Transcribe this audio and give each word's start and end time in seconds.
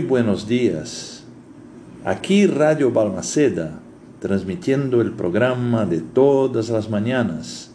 Muy 0.00 0.08
buenos 0.08 0.48
días. 0.48 1.24
Aquí 2.06 2.46
Radio 2.46 2.90
Balmaceda, 2.90 3.80
transmitiendo 4.18 5.02
el 5.02 5.12
programa 5.12 5.84
de 5.84 6.00
todas 6.00 6.70
las 6.70 6.88
mañanas, 6.88 7.72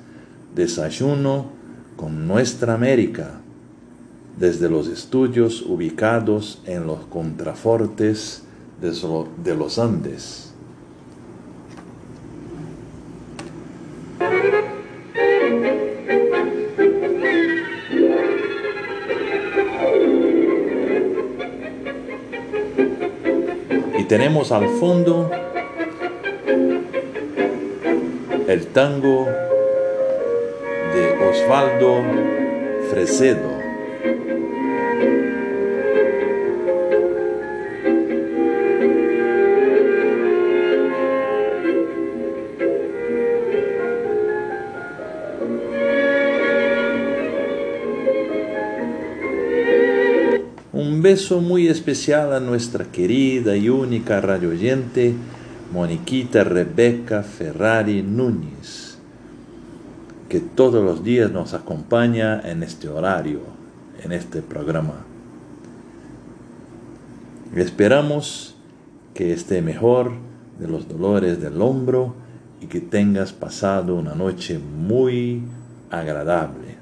Desayuno 0.55 1.52
con 1.96 2.27
Nuestra 2.27 2.73
América, 2.73 3.41
desde 4.40 4.70
los 4.70 4.88
estudios 4.88 5.62
ubicados 5.62 6.64
en 6.66 6.88
los 6.88 7.05
contrafortes 7.05 8.42
de 8.81 9.55
los 9.55 9.78
Andes. 9.78 10.45
Tenemos 24.35 24.52
al 24.52 24.67
fondo 24.80 25.31
el 28.49 28.67
tango 28.73 29.27
de 30.94 31.30
Osvaldo 31.30 32.03
Fresedo. 32.89 33.55
Beso 51.16 51.39
muy 51.39 51.69
especial 51.69 52.33
a 52.33 52.41
nuestra 52.41 52.91
querida 52.91 53.55
y 53.55 53.69
única 53.69 54.19
radio 54.19 54.49
oyente, 54.49 55.13
Moniquita 55.71 56.44
Rebeca 56.44 57.23
Ferrari 57.23 58.03
Núñez, 58.03 58.97
que 60.27 60.41
todos 60.41 60.83
los 60.83 61.05
días 61.05 61.31
nos 61.31 61.53
acompaña 61.53 62.41
en 62.41 62.63
este 62.63 62.89
horario, 62.89 63.39
en 64.03 64.11
este 64.11 64.41
programa. 64.41 65.05
Esperamos 67.55 68.58
que 69.13 69.31
esté 69.31 69.61
mejor 69.61 70.11
de 70.59 70.67
los 70.67 70.89
dolores 70.89 71.41
del 71.41 71.61
hombro 71.61 72.13
y 72.59 72.66
que 72.66 72.81
tengas 72.81 73.31
pasado 73.31 73.95
una 73.95 74.16
noche 74.16 74.59
muy 74.59 75.43
agradable. 75.89 76.75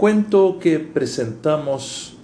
Cuento 0.00 0.58
que 0.58 0.78
presentamos 0.78 2.14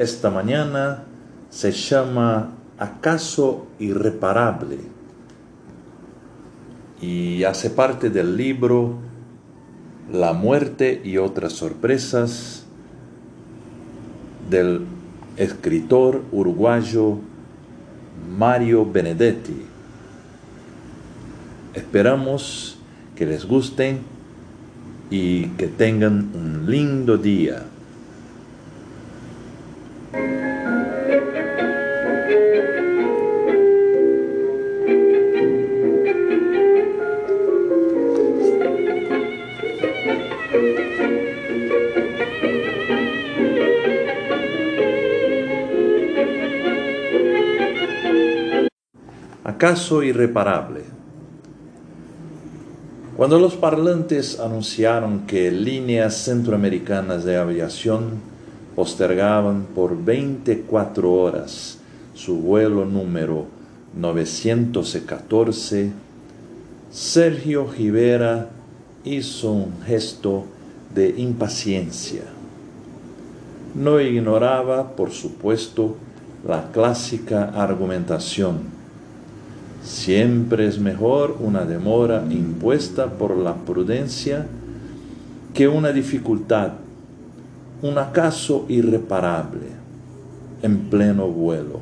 esta 0.00 0.28
mañana 0.28 1.04
se 1.50 1.70
llama 1.70 2.50
¿Acaso 2.78 3.68
irreparable? 3.78 4.78
y 7.00 7.44
hace 7.44 7.70
parte 7.70 8.10
del 8.10 8.36
libro 8.36 8.96
La 10.12 10.32
muerte 10.32 11.00
y 11.04 11.18
otras 11.18 11.52
sorpresas 11.52 12.64
del 14.50 14.80
escritor 15.36 16.22
uruguayo 16.32 17.18
Mario 18.36 18.84
Benedetti. 18.84 19.62
Esperamos 21.74 22.78
que 23.14 23.26
les 23.26 23.46
gusten 23.46 24.11
y 25.12 25.44
que 25.58 25.68
tengan 25.68 26.30
un 26.32 26.64
lindo 26.66 27.18
día. 27.18 27.66
¿Acaso 49.44 50.02
irreparable? 50.02 50.81
Cuando 53.22 53.38
los 53.38 53.54
parlantes 53.54 54.40
anunciaron 54.40 55.28
que 55.28 55.52
líneas 55.52 56.24
centroamericanas 56.24 57.22
de 57.22 57.36
aviación 57.36 58.14
postergaban 58.74 59.66
por 59.76 59.96
24 60.04 61.12
horas 61.12 61.78
su 62.14 62.38
vuelo 62.38 62.84
número 62.84 63.46
914, 63.94 65.92
Sergio 66.90 67.68
Rivera 67.70 68.48
hizo 69.04 69.52
un 69.52 69.82
gesto 69.86 70.42
de 70.92 71.10
impaciencia. 71.16 72.24
No 73.76 74.00
ignoraba, 74.00 74.96
por 74.96 75.12
supuesto, 75.12 75.94
la 76.44 76.72
clásica 76.72 77.52
argumentación 77.54 78.81
Siempre 79.84 80.68
es 80.68 80.78
mejor 80.78 81.36
una 81.40 81.64
demora 81.64 82.24
impuesta 82.30 83.10
por 83.10 83.36
la 83.36 83.56
prudencia 83.56 84.46
que 85.54 85.66
una 85.66 85.92
dificultad, 85.92 86.72
un 87.82 87.98
acaso 87.98 88.64
irreparable 88.68 89.66
en 90.62 90.78
pleno 90.88 91.26
vuelo. 91.26 91.80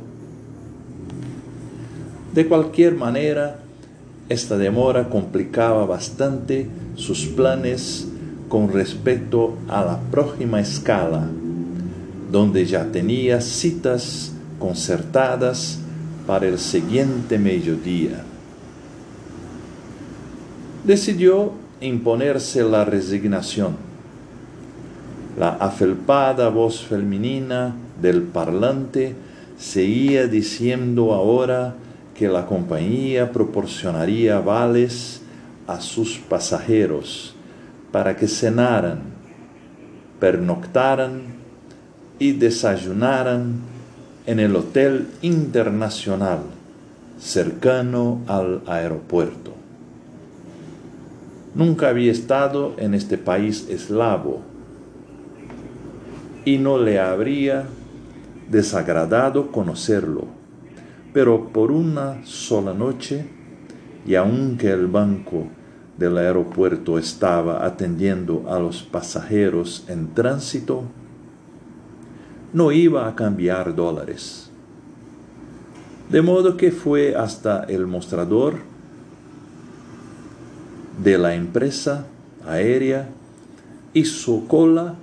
De 2.35 2.47
cualquier 2.49 2.95
manera, 2.95 3.59
esta 4.31 4.57
demora 4.57 5.09
complicaba 5.11 5.85
bastante 5.85 6.69
sus 6.95 7.27
planes 7.27 8.09
con 8.49 8.73
respecto 8.73 9.57
a 9.69 9.85
la 9.85 9.99
próxima 10.11 10.61
escala, 10.61 11.29
donde 12.33 12.65
ya 12.65 12.87
tenía 12.87 13.41
citas 13.41 14.33
concertadas 14.59 15.81
para 16.27 16.47
el 16.47 16.59
siguiente 16.59 17.39
mediodía. 17.39 18.25
Decidió 20.85 21.53
imponerse 21.81 22.63
la 22.63 22.85
resignación. 22.85 23.77
La 25.39 25.51
afelpada 25.51 26.49
voz 26.49 26.83
femenina 26.83 27.75
del 28.01 28.23
parlante 28.23 29.15
seguía 29.59 30.27
diciendo 30.27 31.13
ahora 31.13 31.75
que 32.15 32.29
la 32.29 32.47
compañía 32.47 33.31
proporcionaría 33.33 34.41
vales 34.41 35.23
a 35.67 35.81
sus 35.81 36.19
pasajeros 36.19 37.35
para 37.93 38.17
que 38.17 38.27
cenaran, 38.27 39.01
pernoctaran 40.19 41.23
y 42.19 42.33
desayunaran 42.33 43.70
en 44.27 44.41
el 44.41 44.55
Hotel 44.57 45.09
Internacional 45.23 46.41
cercano 47.21 48.21
al 48.27 48.63
aeropuerto. 48.67 49.53
Nunca 51.55 51.89
había 51.89 52.13
estado 52.13 52.75
en 52.79 52.95
este 52.95 53.19
país 53.19 53.67
eslavo 53.69 54.41
y 56.45 56.59
no 56.59 56.79
le 56.79 56.99
habría 56.99 57.67
desagradado 58.49 59.53
conocerlo, 59.53 60.25
pero 61.13 61.49
por 61.49 61.71
una 61.71 62.25
sola 62.25 62.73
noche, 62.73 63.27
y 64.07 64.15
aunque 64.15 64.71
el 64.71 64.87
banco 64.87 65.49
del 65.99 66.17
aeropuerto 66.17 66.99
estaba 66.99 67.67
atendiendo 67.67 68.47
a 68.49 68.59
los 68.59 68.83
pasajeros 68.83 69.85
en 69.89 70.15
tránsito, 70.15 70.85
no 72.53 72.73
iba 72.73 73.09
a 73.09 73.15
cambiar 73.15 73.75
dólares. 73.75 74.51
De 76.09 76.23
modo 76.23 76.57
que 76.57 76.73
fue 76.73 77.15
hasta 77.15 77.65
el 77.65 77.87
mostrador 77.87 78.55
de 81.03 81.17
la 81.19 81.35
empresa 81.35 82.07
aérea, 82.47 83.09
hizo 83.95 84.47
cola 84.49 84.95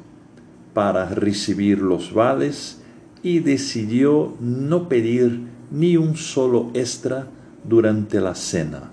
para 0.74 1.10
recibir 1.10 1.80
los 1.80 2.14
vales 2.14 2.82
y 3.24 3.40
decidió 3.40 4.36
no 4.40 4.90
pedir 4.90 5.42
ni 5.72 5.98
un 5.98 6.16
solo 6.16 6.72
extra 6.74 7.28
durante 7.64 8.22
la 8.22 8.36
cena. 8.36 8.92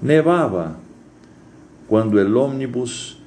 Nevaba 0.00 0.76
cuando 1.88 2.20
el 2.20 2.36
ómnibus 2.36 3.18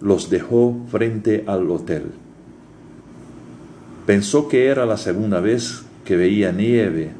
los 0.00 0.30
dejó 0.30 0.76
frente 0.90 1.44
al 1.46 1.70
hotel. 1.70 2.10
Pensó 4.10 4.48
que 4.48 4.66
era 4.66 4.86
la 4.86 4.96
segunda 4.96 5.38
vez 5.38 5.82
que 6.04 6.16
veía 6.16 6.50
nieve. 6.50 7.12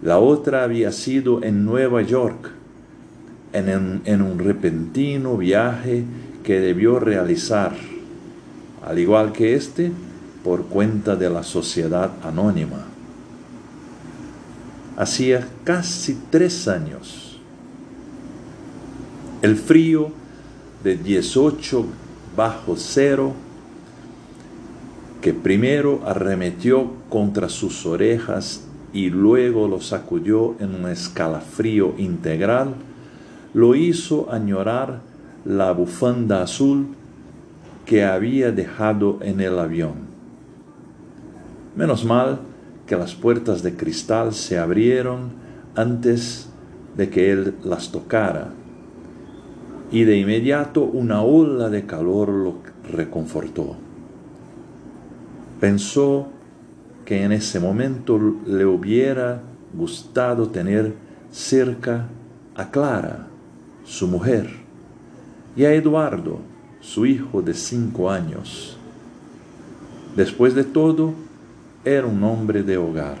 La 0.00 0.20
otra 0.20 0.62
había 0.62 0.92
sido 0.92 1.42
en 1.42 1.64
Nueva 1.64 2.02
York, 2.02 2.52
en, 3.52 4.22
un 4.22 4.38
repentino 4.38 5.36
viaje 5.36 6.04
que 6.44 6.60
debió 6.60 7.00
realizar, 7.00 7.74
al 8.86 8.96
igual 9.00 9.32
que 9.32 9.56
este, 9.56 9.90
por 10.44 10.66
cuenta 10.66 11.16
de 11.16 11.30
la 11.30 11.42
sociedad 11.42 12.12
anónima. 12.22 12.84
Hacía 14.96 15.48
casi 15.64 16.16
tres 16.30 16.68
años. 16.68 17.40
El 19.42 19.56
frío 19.56 20.12
de 20.84 20.96
18 20.96 21.86
bajo 22.36 22.76
cero 22.76 23.34
que 25.20 25.34
primero 25.34 26.00
arremetió 26.06 26.92
contra 27.08 27.48
sus 27.48 27.86
orejas 27.86 28.64
y 28.92 29.10
luego 29.10 29.68
lo 29.68 29.80
sacudió 29.80 30.54
en 30.60 30.74
un 30.74 30.88
escalafrío 30.88 31.94
integral, 31.98 32.74
lo 33.54 33.74
hizo 33.74 34.32
añorar 34.32 35.00
la 35.44 35.72
bufanda 35.72 36.42
azul 36.42 36.88
que 37.84 38.04
había 38.04 38.52
dejado 38.52 39.18
en 39.22 39.40
el 39.40 39.58
avión. 39.58 39.94
Menos 41.76 42.04
mal 42.04 42.40
que 42.86 42.96
las 42.96 43.14
puertas 43.14 43.62
de 43.62 43.74
cristal 43.74 44.32
se 44.34 44.58
abrieron 44.58 45.30
antes 45.74 46.48
de 46.96 47.08
que 47.08 47.30
él 47.32 47.54
las 47.64 47.92
tocara, 47.92 48.50
y 49.90 50.04
de 50.04 50.18
inmediato 50.18 50.82
una 50.82 51.22
ola 51.22 51.70
de 51.70 51.86
calor 51.86 52.28
lo 52.28 52.54
reconfortó. 52.90 53.87
Pensó 55.60 56.28
que 57.04 57.24
en 57.24 57.32
ese 57.32 57.58
momento 57.58 58.18
le 58.46 58.64
hubiera 58.64 59.42
gustado 59.74 60.48
tener 60.48 60.94
cerca 61.30 62.06
a 62.54 62.70
Clara, 62.70 63.28
su 63.84 64.06
mujer, 64.06 64.50
y 65.56 65.64
a 65.64 65.72
Eduardo, 65.72 66.40
su 66.80 67.06
hijo 67.06 67.42
de 67.42 67.54
cinco 67.54 68.10
años. 68.10 68.76
Después 70.14 70.54
de 70.54 70.64
todo, 70.64 71.14
era 71.84 72.06
un 72.06 72.22
hombre 72.22 72.62
de 72.62 72.76
hogar. 72.76 73.18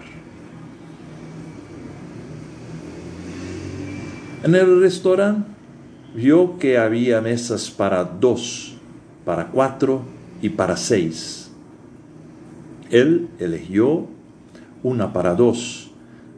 En 4.42 4.54
el 4.54 4.80
restaurante 4.80 5.48
vio 6.14 6.58
que 6.58 6.78
había 6.78 7.20
mesas 7.20 7.70
para 7.70 8.04
dos, 8.04 8.74
para 9.24 9.46
cuatro 9.48 10.02
y 10.40 10.48
para 10.48 10.76
seis. 10.76 11.47
Él 12.90 13.28
eligió 13.38 14.06
una 14.82 15.12
para 15.12 15.34
dos, 15.34 15.90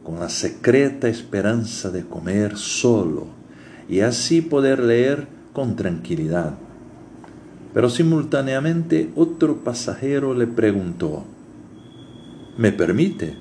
con 0.03 0.19
la 0.19 0.29
secreta 0.29 1.07
esperanza 1.07 1.91
de 1.91 2.05
comer 2.05 2.57
solo 2.57 3.27
y 3.87 3.99
así 3.99 4.41
poder 4.41 4.79
leer 4.79 5.27
con 5.53 5.75
tranquilidad. 5.75 6.55
Pero 7.73 7.89
simultáneamente 7.89 9.11
otro 9.15 9.63
pasajero 9.63 10.33
le 10.33 10.47
preguntó, 10.47 11.23
¿me 12.57 12.71
permite? 12.71 13.37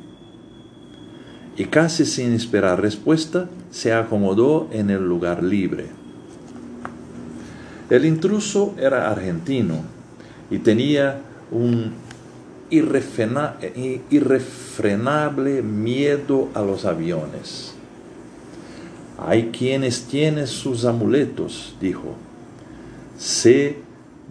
Y 1.57 1.65
casi 1.65 2.05
sin 2.05 2.33
esperar 2.33 2.81
respuesta, 2.81 3.49
se 3.71 3.93
acomodó 3.93 4.69
en 4.73 4.91
el 4.91 5.07
lugar 5.07 5.43
libre. 5.43 5.87
El 7.89 8.05
intruso 8.05 8.75
era 8.79 9.11
argentino 9.11 9.83
y 10.49 10.59
tenía 10.59 11.23
un 11.51 11.93
irrefrenable 12.71 15.63
miedo 15.63 16.49
a 16.55 16.63
los 16.63 16.85
aviones. 16.85 17.75
Hay 19.19 19.51
quienes 19.51 20.05
tienen 20.05 20.47
sus 20.47 20.85
amuletos, 20.85 21.75
dijo. 21.81 22.15
Sé 23.19 23.79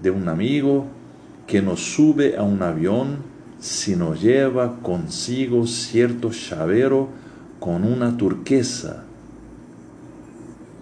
de 0.01 0.09
un 0.09 0.29
amigo 0.29 0.87
que 1.45 1.61
nos 1.61 1.79
sube 1.79 2.37
a 2.37 2.43
un 2.43 2.63
avión 2.63 3.17
si 3.59 3.95
nos 3.95 4.21
lleva 4.21 4.79
consigo 4.81 5.67
cierto 5.67 6.31
chavero 6.31 7.09
con 7.59 7.83
una 7.83 8.17
turquesa. 8.17 9.03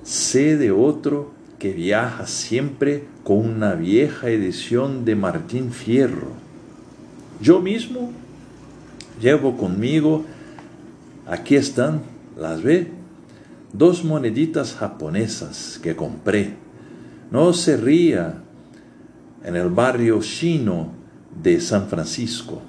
Sé 0.03 0.57
de 0.57 0.71
otro 0.71 1.31
que 1.59 1.73
viaja 1.73 2.27
siempre 2.27 3.05
con 3.23 3.39
una 3.39 3.73
vieja 3.73 4.29
edición 4.29 5.03
de 5.03 5.15
Martín 5.15 5.71
Fierro. 5.71 6.46
Yo 7.39 7.61
mismo 7.61 8.11
llevo 9.21 9.57
conmigo, 9.57 10.25
aquí 11.27 11.55
están, 11.55 12.01
las 12.35 12.63
ve, 12.63 12.87
dos 13.73 14.03
moneditas 14.03 14.73
japonesas 14.73 15.79
que 15.81 15.95
compré. 15.95 16.55
No 17.29 17.53
se 17.53 17.77
ría 17.77 18.41
en 19.43 19.55
el 19.55 19.69
barrio 19.69 20.19
chino 20.21 20.91
de 21.43 21.61
San 21.61 21.87
Francisco, 21.87 22.61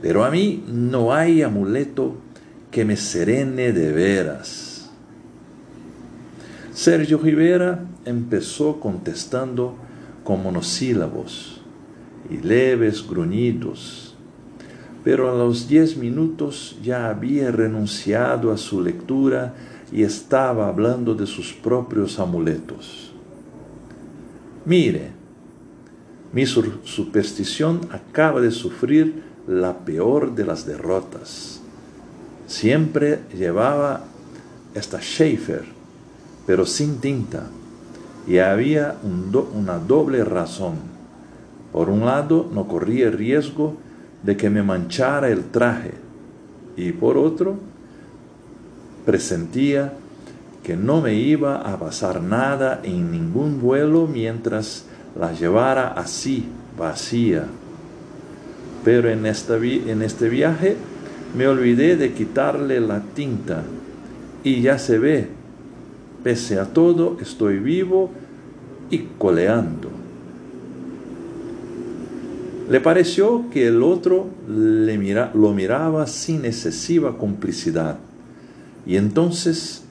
pero 0.00 0.24
a 0.24 0.30
mí 0.30 0.62
no 0.68 1.12
hay 1.12 1.42
amuleto 1.42 2.16
que 2.70 2.84
me 2.84 2.96
serene 2.96 3.72
de 3.72 3.90
veras. 3.90 4.90
Sergio 6.72 7.18
Rivera 7.18 7.84
empezó 8.04 8.78
contestando 8.78 9.74
con 10.22 10.42
monosílabos 10.44 11.59
y 12.30 12.38
leves 12.38 13.06
gruñidos, 13.08 14.14
pero 15.02 15.30
a 15.30 15.34
los 15.34 15.68
diez 15.68 15.96
minutos 15.96 16.76
ya 16.82 17.08
había 17.08 17.50
renunciado 17.50 18.52
a 18.52 18.56
su 18.56 18.82
lectura 18.82 19.54
y 19.92 20.02
estaba 20.02 20.68
hablando 20.68 21.14
de 21.14 21.26
sus 21.26 21.52
propios 21.52 22.18
amuletos. 22.18 23.12
Mire, 24.64 25.10
mi 26.32 26.46
superstición 26.46 27.80
acaba 27.90 28.40
de 28.40 28.52
sufrir 28.52 29.22
la 29.48 29.78
peor 29.78 30.34
de 30.34 30.44
las 30.44 30.64
derrotas. 30.64 31.60
Siempre 32.46 33.20
llevaba 33.36 34.04
esta 34.74 35.00
Schaefer, 35.00 35.64
pero 36.46 36.66
sin 36.66 37.00
tinta, 37.00 37.48
y 38.28 38.38
había 38.38 38.96
una 39.02 39.78
doble 39.78 40.24
razón. 40.24 40.99
Por 41.72 41.88
un 41.88 42.04
lado, 42.04 42.48
no 42.52 42.66
corría 42.66 43.06
el 43.06 43.12
riesgo 43.12 43.76
de 44.22 44.36
que 44.36 44.50
me 44.50 44.62
manchara 44.62 45.28
el 45.28 45.44
traje, 45.44 45.92
y 46.76 46.92
por 46.92 47.16
otro, 47.16 47.56
presentía 49.04 49.92
que 50.62 50.76
no 50.76 51.00
me 51.00 51.14
iba 51.14 51.56
a 51.56 51.78
pasar 51.78 52.22
nada 52.22 52.80
en 52.82 53.10
ningún 53.10 53.60
vuelo 53.60 54.06
mientras 54.06 54.84
la 55.18 55.32
llevara 55.32 55.88
así, 55.88 56.44
vacía. 56.78 57.46
Pero 58.84 59.08
en, 59.08 59.26
esta 59.26 59.56
en 59.56 60.02
este 60.02 60.28
viaje 60.28 60.76
me 61.36 61.46
olvidé 61.46 61.96
de 61.96 62.12
quitarle 62.12 62.80
la 62.80 63.00
tinta 63.00 63.62
y 64.42 64.62
ya 64.62 64.78
se 64.78 64.98
ve, 64.98 65.28
pese 66.22 66.58
a 66.58 66.66
todo, 66.66 67.18
estoy 67.20 67.58
vivo 67.58 68.10
y 68.90 68.98
coleando. 69.18 69.99
Le 72.70 72.80
pareció 72.80 73.50
que 73.50 73.66
el 73.66 73.82
otro 73.82 74.28
le 74.48 74.96
lo 75.34 75.52
miraba 75.52 76.06
sin 76.06 76.44
excesiva 76.44 77.18
complicidad 77.18 77.98
y 78.86 78.94
entonces 78.94 79.82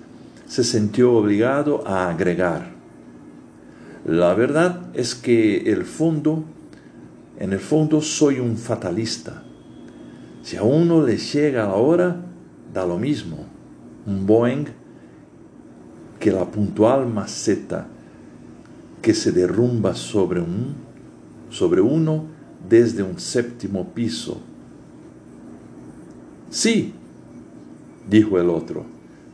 se 0.47 0.63
sintió 0.63 1.11
obligado 1.11 1.85
a 1.85 2.09
agregar. 2.09 2.71
La 4.05 4.33
verdad 4.33 4.83
es 4.93 5.13
que 5.13 5.69
el 5.69 5.83
fondo, 5.83 6.45
en 7.37 7.51
el 7.51 7.59
fondo 7.59 7.99
soy 7.99 8.39
un 8.39 8.55
fatalista. 8.55 9.43
Si 10.41 10.55
a 10.55 10.63
uno 10.63 11.05
le 11.05 11.17
llega 11.17 11.67
la 11.67 11.73
hora, 11.73 12.15
da 12.73 12.85
lo 12.85 12.97
mismo. 12.97 13.45
Un 14.05 14.25
Boeing 14.25 14.67
que 16.17 16.31
la 16.31 16.45
puntual 16.45 17.09
maceta 17.09 17.87
que 19.01 19.13
se 19.13 19.33
derrumba 19.33 19.95
sobre, 19.95 20.39
un, 20.39 20.75
sobre 21.49 21.81
uno 21.81 22.38
desde 22.67 23.03
un 23.03 23.19
séptimo 23.19 23.89
piso. 23.93 24.41
Sí, 26.49 26.93
dijo 28.09 28.39
el 28.39 28.49
otro, 28.49 28.85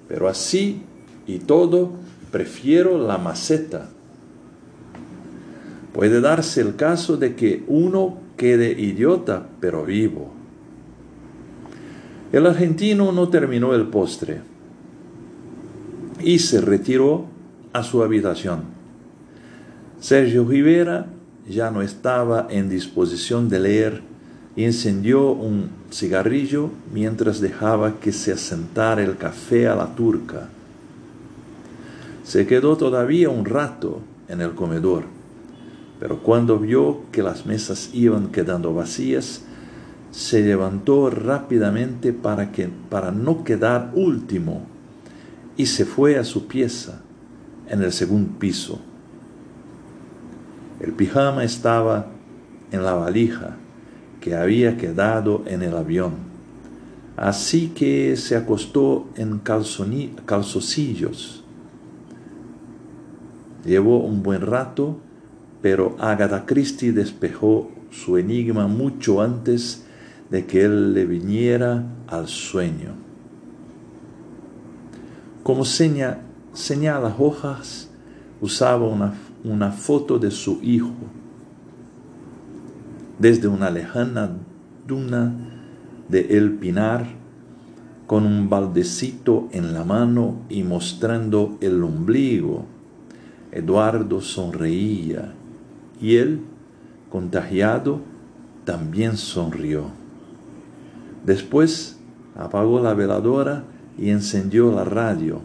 pero 0.08 0.28
así 0.28 0.82
y 1.26 1.40
todo 1.40 1.94
prefiero 2.32 2.98
la 2.98 3.18
maceta. 3.18 3.90
Puede 5.94 6.20
darse 6.20 6.60
el 6.62 6.76
caso 6.76 7.16
de 7.16 7.36
que 7.36 7.64
uno 7.68 8.18
quede 8.36 8.72
idiota, 8.72 9.48
pero 9.62 9.86
vivo. 9.86 10.34
El 12.34 12.46
argentino 12.48 13.14
no 13.14 13.30
terminó 13.30 13.74
el 13.74 13.88
postre 13.88 14.42
y 16.22 16.40
se 16.40 16.60
retiró 16.60 17.26
a 17.72 17.82
su 17.84 18.04
habitación. 18.04 18.64
Sergio 20.02 20.44
Rivera 20.44 21.08
ya 21.48 21.72
no 21.72 21.82
estaba 21.82 22.48
en 22.50 22.70
disposición 22.70 23.50
de 23.50 23.60
leer 23.60 24.02
y 24.56 24.64
encendió 24.64 25.32
un 25.32 25.70
cigarrillo 25.92 26.70
mientras 26.94 27.42
dejaba 27.42 28.00
que 28.00 28.12
se 28.12 28.32
asentara 28.32 29.04
el 29.04 29.18
café 29.18 29.68
a 29.68 29.76
la 29.76 29.96
turca. 29.96 30.50
Se 32.24 32.48
quedó 32.48 32.78
todavía 32.78 33.30
un 33.30 33.46
rato 33.46 34.02
en 34.28 34.42
el 34.42 34.56
comedor, 34.56 35.04
pero 36.00 36.24
cuando 36.24 36.58
vio 36.58 37.02
que 37.12 37.22
las 37.22 37.46
mesas 37.46 37.90
iban 37.94 38.32
quedando 38.32 38.74
vacías, 38.74 39.42
se 40.12 40.42
levantó 40.42 41.10
rápidamente 41.10 42.14
para, 42.14 42.52
que, 42.52 42.70
para 42.90 43.12
no 43.12 43.44
quedar 43.44 43.92
último 43.94 44.66
y 45.58 45.66
se 45.66 45.86
fue 45.86 46.18
a 46.18 46.24
su 46.24 46.48
pieza 46.48 47.02
en 47.68 47.84
el 47.84 47.92
segundo 47.92 48.40
piso. 48.40 48.80
El 50.86 50.92
pijama 50.92 51.44
estaba 51.44 52.06
en 52.72 52.84
la 52.84 52.94
valija 52.94 53.58
que 54.22 54.36
había 54.36 54.78
quedado 54.78 55.42
en 55.48 55.64
el 55.64 55.76
avión, 55.76 56.14
así 57.18 57.70
que 57.70 58.16
se 58.18 58.36
acostó 58.36 59.08
en 59.16 59.40
calzoncillos. 59.40 61.44
Llevó 63.66 63.98
un 63.98 64.22
buen 64.22 64.42
rato, 64.42 65.00
pero 65.64 65.96
Agatha 66.00 66.46
Christie 66.46 66.92
despejó 66.92 67.72
su 67.90 68.18
enigma 68.18 68.68
mucho 68.68 69.24
antes 69.24 69.88
de 70.30 70.46
que 70.46 70.66
él 70.66 70.94
le 70.94 71.08
viniera 71.08 71.84
al 72.08 72.28
sueño. 72.28 72.92
Como 75.42 75.66
seña, 75.66 76.20
señala 76.54 77.16
hojas, 77.18 77.90
usaba 78.40 78.88
una, 78.88 79.16
una 79.46 79.72
foto 79.72 80.18
de 80.18 80.32
su 80.32 80.60
hijo. 80.64 80.92
Desde 83.20 83.48
una 83.48 83.70
lejana 83.70 84.32
duna 84.88 85.34
de 86.10 86.38
El 86.38 86.54
Pinar, 86.54 87.06
con 88.08 88.26
un 88.26 88.50
baldecito 88.50 89.48
en 89.52 89.74
la 89.74 89.84
mano 89.84 90.42
y 90.50 90.64
mostrando 90.64 91.58
el 91.62 91.82
ombligo, 91.84 92.66
Eduardo 93.52 94.20
sonreía 94.20 95.34
y 96.02 96.16
él, 96.18 96.42
contagiado, 97.10 98.02
también 98.66 99.16
sonrió. 99.16 99.86
Después 101.26 101.98
apagó 102.36 102.80
la 102.82 102.94
veladora 102.94 103.64
y 103.98 104.10
encendió 104.10 104.72
la 104.72 104.84
radio, 104.84 105.42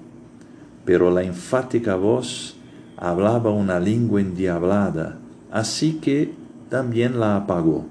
pero 0.84 1.10
la 1.10 1.22
enfática 1.22 1.94
voz 1.94 2.59
hablaba 3.00 3.50
una 3.50 3.80
lengua 3.80 4.20
endiablada, 4.20 5.18
así 5.50 5.94
que 5.94 6.32
también 6.68 7.18
la 7.18 7.36
apagó. 7.36 7.86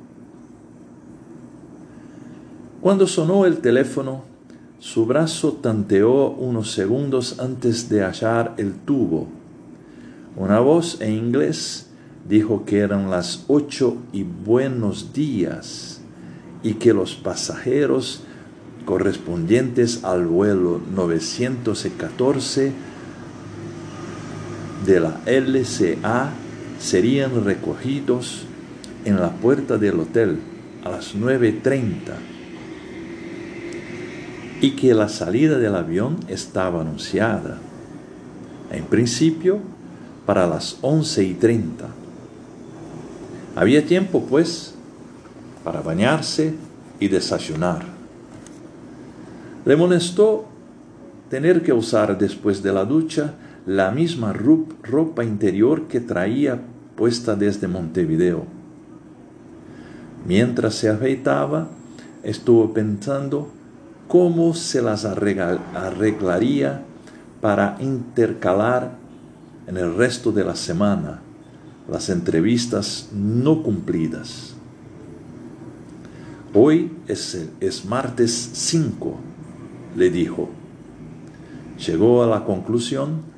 Cuando 2.80 3.08
sonó 3.08 3.46
el 3.46 3.58
teléfono, 3.58 4.22
su 4.78 5.06
brazo 5.06 5.60
tanteó 5.62 6.30
unos 6.30 6.72
segundos 6.72 7.40
antes 7.40 7.90
de 7.90 8.04
hallar 8.04 8.54
el 8.58 8.74
tubo. 8.74 9.28
Una 10.38 10.60
voz 10.60 11.02
en 11.02 11.14
inglés 11.14 11.90
dijo 12.28 12.64
que 12.64 12.80
eran 12.80 13.10
las 13.10 13.44
ocho 13.48 13.98
y 14.14 14.24
buenos 14.24 15.12
días 15.12 16.00
y 16.64 16.76
que 16.76 16.94
los 16.94 17.16
pasajeros 17.16 18.22
correspondientes 18.86 20.04
al 20.04 20.26
vuelo 20.26 20.80
914 20.96 22.72
de 24.86 25.00
la 25.00 25.22
LCA 25.26 26.32
serían 26.80 27.44
recogidos 27.44 28.46
en 29.06 29.20
la 29.20 29.32
puerta 29.32 29.78
del 29.78 30.00
hotel 30.00 30.40
a 30.84 30.90
las 30.90 31.16
9.30 31.16 31.94
y 34.62 34.72
que 34.72 34.94
la 34.94 35.08
salida 35.10 35.58
del 35.58 35.76
avión 35.76 36.18
estaba 36.28 36.82
anunciada, 36.82 37.58
en 38.72 38.86
principio, 38.86 39.60
para 40.26 40.46
las 40.48 40.82
11.30. 40.82 41.88
Había 43.56 43.86
tiempo, 43.86 44.26
pues, 44.30 44.76
para 45.64 45.82
bañarse 45.82 46.54
y 47.00 47.08
desayunar. 47.08 47.86
Le 49.66 49.76
molestó 49.76 50.46
tener 51.30 51.62
que 51.62 51.74
usar 51.74 52.18
después 52.18 52.62
de 52.62 52.74
la 52.74 52.86
ducha 52.86 53.34
la 53.70 53.92
misma 53.92 54.34
ropa 54.34 55.24
interior 55.24 55.88
que 55.88 56.00
traía 56.00 56.60
puesta 56.96 57.36
desde 57.36 57.68
Montevideo. 57.68 58.46
Mientras 60.26 60.74
se 60.74 60.90
afeitaba, 60.90 61.68
estuvo 62.24 62.74
pensando 62.74 63.52
cómo 64.08 64.56
se 64.56 64.82
las 64.82 65.06
arreglaría 65.06 66.82
para 67.42 67.78
intercalar 67.80 68.94
en 69.68 69.78
el 69.78 69.96
resto 69.96 70.32
de 70.32 70.46
la 70.46 70.56
semana 70.56 71.22
las 71.88 72.10
entrevistas 72.10 73.10
no 73.14 73.62
cumplidas. 73.62 74.56
Hoy 76.56 76.92
es, 77.08 77.86
martes 77.88 78.50
5, 78.52 79.16
le 79.96 80.10
dijo. 80.10 80.50
Llegó 81.86 82.24
a 82.24 82.28
la 82.28 82.46
conclusión 82.46 83.29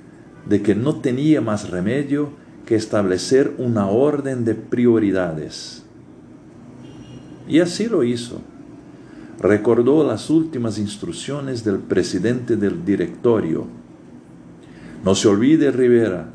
de 0.46 0.62
que 0.62 0.76
no 0.76 0.98
tenía 0.98 1.42
más 1.42 1.70
remedio 1.70 2.30
que 2.66 2.76
establecer 2.76 3.54
una 3.58 3.88
orden 3.88 4.46
de 4.46 4.56
prioridades. 4.56 5.84
Y 7.48 7.60
así 7.60 7.88
lo 7.88 8.04
hizo. 8.04 8.42
Recordó 9.40 10.06
las 10.06 10.30
últimas 10.30 10.78
instrucciones 10.78 11.64
del 11.64 11.80
presidente 11.80 12.56
del 12.56 12.86
directorio. 12.86 13.66
No 15.04 15.16
se 15.16 15.28
olvide, 15.28 15.72
Rivera, 15.72 16.30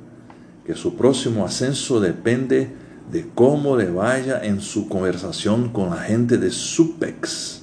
que 0.66 0.74
su 0.74 0.96
próximo 0.96 1.44
ascenso 1.44 2.00
depende 2.00 2.68
de 3.10 3.28
cómo 3.34 3.76
le 3.76 3.90
vaya 3.90 4.44
en 4.44 4.60
su 4.60 4.88
conversación 4.88 5.68
con 5.70 5.90
la 5.90 5.98
gente 5.98 6.38
de 6.38 6.50
Supex. 6.50 7.62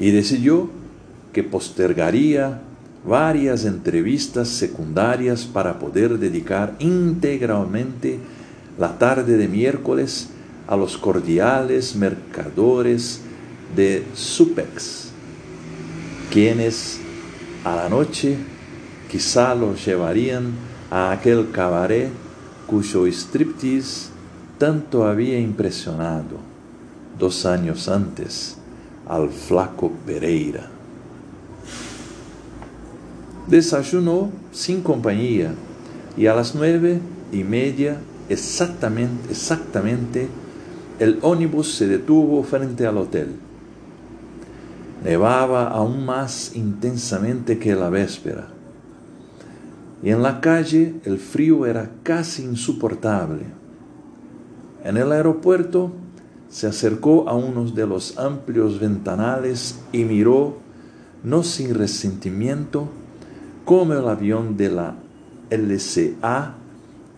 Y 0.00 0.10
decidió 0.10 0.68
que 1.32 1.44
postergaría 1.44 2.62
varias 3.08 3.64
entrevistas 3.64 4.48
secundarias 4.48 5.44
para 5.44 5.78
poder 5.78 6.18
dedicar 6.18 6.74
integralmente 6.78 8.18
la 8.78 8.98
tarde 8.98 9.38
de 9.38 9.48
miércoles 9.48 10.28
a 10.66 10.76
los 10.76 10.98
cordiales 10.98 11.96
mercadores 11.96 13.22
de 13.74 14.04
Supex, 14.14 15.08
quienes 16.30 17.00
a 17.64 17.74
la 17.74 17.88
noche 17.88 18.36
quizá 19.10 19.54
los 19.54 19.84
llevarían 19.84 20.52
a 20.90 21.10
aquel 21.10 21.50
cabaret 21.50 22.10
cuyo 22.66 23.06
striptease 23.06 24.10
tanto 24.58 25.06
había 25.06 25.38
impresionado 25.38 26.36
dos 27.18 27.46
años 27.46 27.88
antes 27.88 28.58
al 29.08 29.30
flaco 29.30 29.90
Pereira. 30.04 30.77
Desayunó 33.48 34.30
sin 34.52 34.82
compañía 34.82 35.54
y 36.16 36.26
a 36.26 36.34
las 36.34 36.54
nueve 36.54 37.00
y 37.32 37.44
media 37.44 37.98
exactamente, 38.28 39.30
exactamente 39.30 40.28
el 40.98 41.18
ónibus 41.22 41.74
se 41.74 41.86
detuvo 41.86 42.42
frente 42.42 42.86
al 42.86 42.98
hotel. 42.98 43.28
Nevaba 45.04 45.68
aún 45.68 46.04
más 46.04 46.56
intensamente 46.56 47.58
que 47.58 47.74
la 47.74 47.88
víspera 47.88 48.48
y 50.02 50.10
en 50.10 50.22
la 50.22 50.40
calle 50.40 50.94
el 51.04 51.18
frío 51.18 51.66
era 51.66 51.90
casi 52.02 52.44
insoportable. 52.44 53.42
En 54.84 54.96
el 54.96 55.10
aeropuerto 55.10 55.92
se 56.48 56.66
acercó 56.66 57.28
a 57.28 57.34
uno 57.34 57.64
de 57.64 57.86
los 57.86 58.16
amplios 58.16 58.78
ventanales 58.80 59.80
y 59.92 60.04
miró, 60.04 60.56
no 61.24 61.42
sin 61.42 61.74
resentimiento, 61.74 62.88
cómo 63.68 63.92
el 63.92 64.08
avión 64.08 64.56
de 64.56 64.70
la 64.70 64.94
LCA 65.50 66.54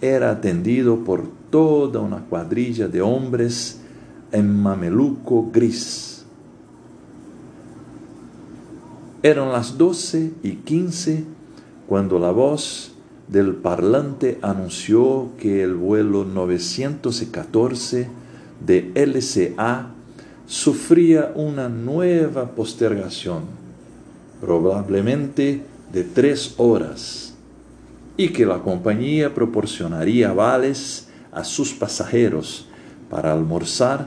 era 0.00 0.30
atendido 0.32 1.04
por 1.04 1.22
toda 1.48 2.00
una 2.00 2.24
cuadrilla 2.24 2.88
de 2.88 3.00
hombres 3.00 3.78
en 4.32 4.60
mameluco 4.60 5.48
gris. 5.52 6.24
Eran 9.22 9.52
las 9.52 9.78
doce 9.78 10.32
y 10.42 10.54
quince 10.56 11.22
cuando 11.86 12.18
la 12.18 12.32
voz 12.32 12.94
del 13.28 13.54
parlante 13.54 14.40
anunció 14.42 15.28
que 15.38 15.62
el 15.62 15.76
vuelo 15.76 16.24
914 16.24 18.08
de 18.66 18.90
LCA 18.96 19.86
sufría 20.48 21.30
una 21.36 21.68
nueva 21.68 22.56
postergación, 22.56 23.42
probablemente 24.40 25.69
de 25.92 26.04
tres 26.04 26.54
horas, 26.56 27.34
y 28.16 28.28
que 28.28 28.44
la 28.44 28.58
compañía 28.58 29.34
proporcionaría 29.34 30.32
vales 30.32 31.08
a 31.32 31.44
sus 31.44 31.72
pasajeros 31.72 32.66
para 33.08 33.32
almorzar 33.32 34.06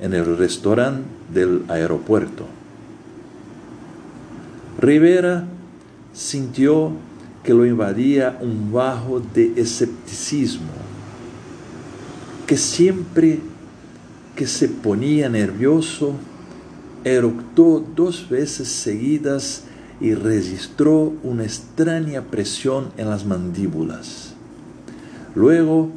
en 0.00 0.12
el 0.12 0.36
restaurante 0.36 1.04
del 1.32 1.62
aeropuerto. 1.68 2.44
Rivera 4.80 5.44
sintió 6.12 6.92
que 7.42 7.54
lo 7.54 7.64
invadía 7.64 8.38
un 8.40 8.72
bajo 8.72 9.20
de 9.20 9.52
escepticismo, 9.56 10.72
que 12.46 12.56
siempre 12.56 13.40
que 14.34 14.46
se 14.46 14.68
ponía 14.68 15.28
nervioso, 15.28 16.14
eructó 17.04 17.84
dos 17.94 18.28
veces 18.28 18.68
seguidas 18.68 19.64
y 20.00 20.14
registró 20.14 21.12
una 21.22 21.44
extraña 21.44 22.22
presión 22.22 22.90
en 22.96 23.10
las 23.10 23.24
mandíbulas. 23.24 24.34
Luego 25.34 25.90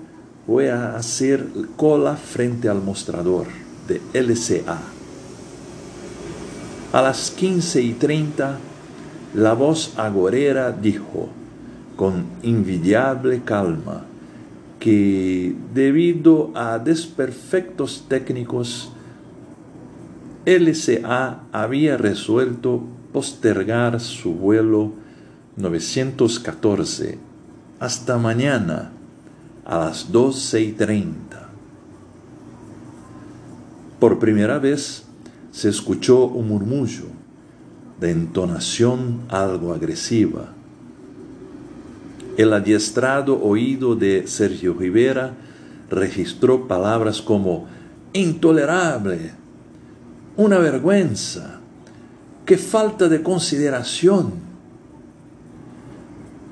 voy 0.45 0.67
a 0.67 0.95
hacer 0.95 1.45
cola 1.75 2.15
frente 2.15 2.69
al 2.69 2.81
mostrador 2.81 3.47
de 3.87 4.01
LCA. 4.13 4.79
A 6.93 7.01
las 7.01 7.31
15 7.31 7.81
y 7.81 7.93
30, 7.93 8.57
la 9.35 9.53
voz 9.53 9.93
agorera 9.97 10.71
dijo, 10.71 11.29
con 11.95 12.25
invidiable 12.43 13.41
calma, 13.43 14.05
que 14.79 15.55
debido 15.73 16.51
a 16.55 16.79
desperfectos 16.79 18.05
técnicos, 18.07 18.91
LCA 20.45 21.43
había 21.51 21.97
resuelto 21.97 22.83
postergar 23.17 23.99
su 23.99 24.35
vuelo 24.35 24.91
914 25.55 27.17
hasta 27.79 28.19
mañana 28.19 28.91
a 29.65 29.79
las 29.79 30.11
12 30.11 30.61
y 30.61 30.71
30. 30.73 31.49
Por 33.99 34.19
primera 34.19 34.59
vez 34.59 35.03
se 35.49 35.67
escuchó 35.67 36.25
un 36.25 36.49
murmullo 36.49 37.05
de 37.99 38.11
entonación 38.11 39.21
algo 39.29 39.73
agresiva. 39.73 40.53
El 42.37 42.53
adiestrado 42.53 43.41
oído 43.41 43.95
de 43.95 44.27
Sergio 44.27 44.75
Rivera 44.75 45.33
registró 45.89 46.67
palabras 46.67 47.23
como 47.23 47.65
intolerable, 48.13 49.31
una 50.35 50.59
vergüenza, 50.59 51.56
qué 52.47 52.57
falta 52.57 53.09
de 53.09 53.21
consideración. 53.21 54.31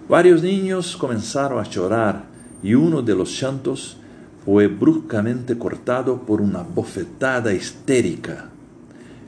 Varios 0.09 0.43
niños 0.43 0.97
comenzaron 0.97 1.57
a 1.57 1.67
llorar 1.67 2.25
y 2.61 2.73
uno 2.73 3.01
de 3.01 3.15
los 3.15 3.41
llantos 3.41 3.97
fue 4.43 4.67
bruscamente 4.67 5.57
cortado 5.57 6.21
por 6.23 6.41
una 6.41 6.63
bofetada 6.63 7.53
histérica. 7.53 8.49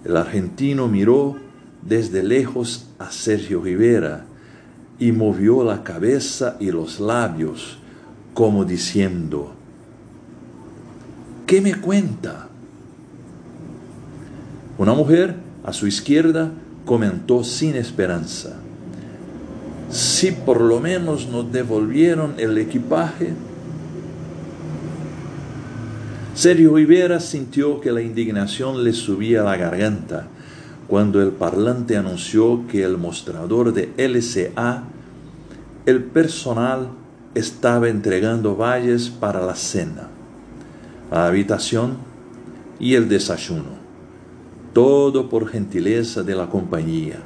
El 0.03 0.17
argentino 0.17 0.89
miró 0.89 1.38
desde 1.81 2.21
lejos 2.21 2.89
a 3.00 3.12
Sergio 3.12 3.62
Rivera 3.62 4.25
y 5.00 5.13
movió 5.13 5.63
la 5.63 5.83
cabeza 5.83 6.57
y 6.59 6.69
los 6.69 7.00
labios 7.00 7.77
como 8.33 8.65
diciendo, 8.65 9.53
¿qué 11.45 11.62
me 11.62 11.75
cuenta? 11.75 12.50
Una 14.77 14.94
mujer 14.94 15.47
a 15.68 15.74
su 15.74 15.86
izquierda 15.86 16.50
comentó 16.86 17.44
sin 17.44 17.75
esperanza, 17.75 18.56
si 19.92 20.32
por 20.32 20.62
lo 20.62 20.80
menos 20.80 21.27
nos 21.27 21.51
devolvieron 21.51 22.36
el 22.38 22.58
equipaje. 22.58 23.34
Sergio 26.34 26.74
Rivera 26.74 27.20
sintió 27.20 27.82
que 27.82 27.92
la 27.92 28.01
indignación 28.01 28.86
le 28.86 28.94
subía 28.94 29.42
a 29.42 29.44
la 29.44 29.58
garganta 29.58 30.27
cuando 30.88 31.22
el 31.22 31.32
parlante 31.32 31.98
anunció 31.98 32.66
que 32.72 32.84
el 32.84 32.98
mostrador 32.98 33.74
de 33.74 33.92
LCA, 33.98 34.84
el 35.86 36.01
personal 36.01 36.88
estaba 37.36 37.90
entregando 37.90 38.56
valles 38.56 39.10
para 39.10 39.46
la 39.46 39.56
cena, 39.56 40.08
la 41.12 41.27
habitación 41.27 41.98
y 42.80 42.94
el 42.94 43.10
desayuno 43.10 43.76
todo 44.77 45.27
por 45.27 45.48
gentileza 45.48 46.22
de 46.22 46.35
la 46.35 46.48
compañía. 46.51 47.18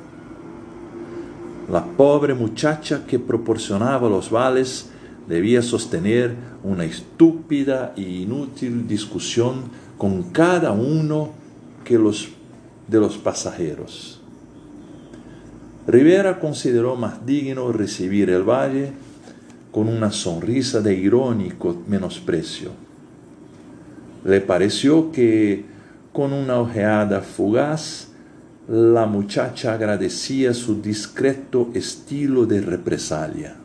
La 1.69 1.83
pobre 1.83 2.33
muchacha 2.33 3.05
que 3.05 3.19
proporcionaba 3.19 4.07
los 4.07 4.31
vales 4.31 4.89
debía 5.27 5.61
sostener 5.61 6.33
una 6.63 6.85
estúpida 6.85 7.91
e 7.97 8.03
inútil 8.03 8.87
discusión 8.87 9.63
con 9.97 10.23
cada 10.31 10.71
uno 10.71 11.31
de 11.83 12.99
los 13.01 13.17
pasajeros. 13.17 14.21
Rivera 15.87 16.39
consideró 16.39 16.95
más 16.95 17.25
digno 17.25 17.73
recibir 17.73 18.29
el 18.29 18.43
valle 18.43 18.93
con 19.73 19.89
una 19.89 20.13
sonrisa 20.13 20.79
de 20.79 20.95
irónico 20.95 21.81
menosprecio. 21.85 22.71
Le 24.23 24.39
pareció 24.39 25.11
que 25.11 25.70
con 26.13 26.33
una 26.33 26.59
ojeada 26.59 27.21
fugaz, 27.21 28.09
la 28.67 29.05
muchacha 29.05 29.73
agradecía 29.73 30.53
su 30.53 30.81
discreto 30.81 31.69
estilo 31.73 32.45
de 32.45 32.61
represalia. 32.61 33.55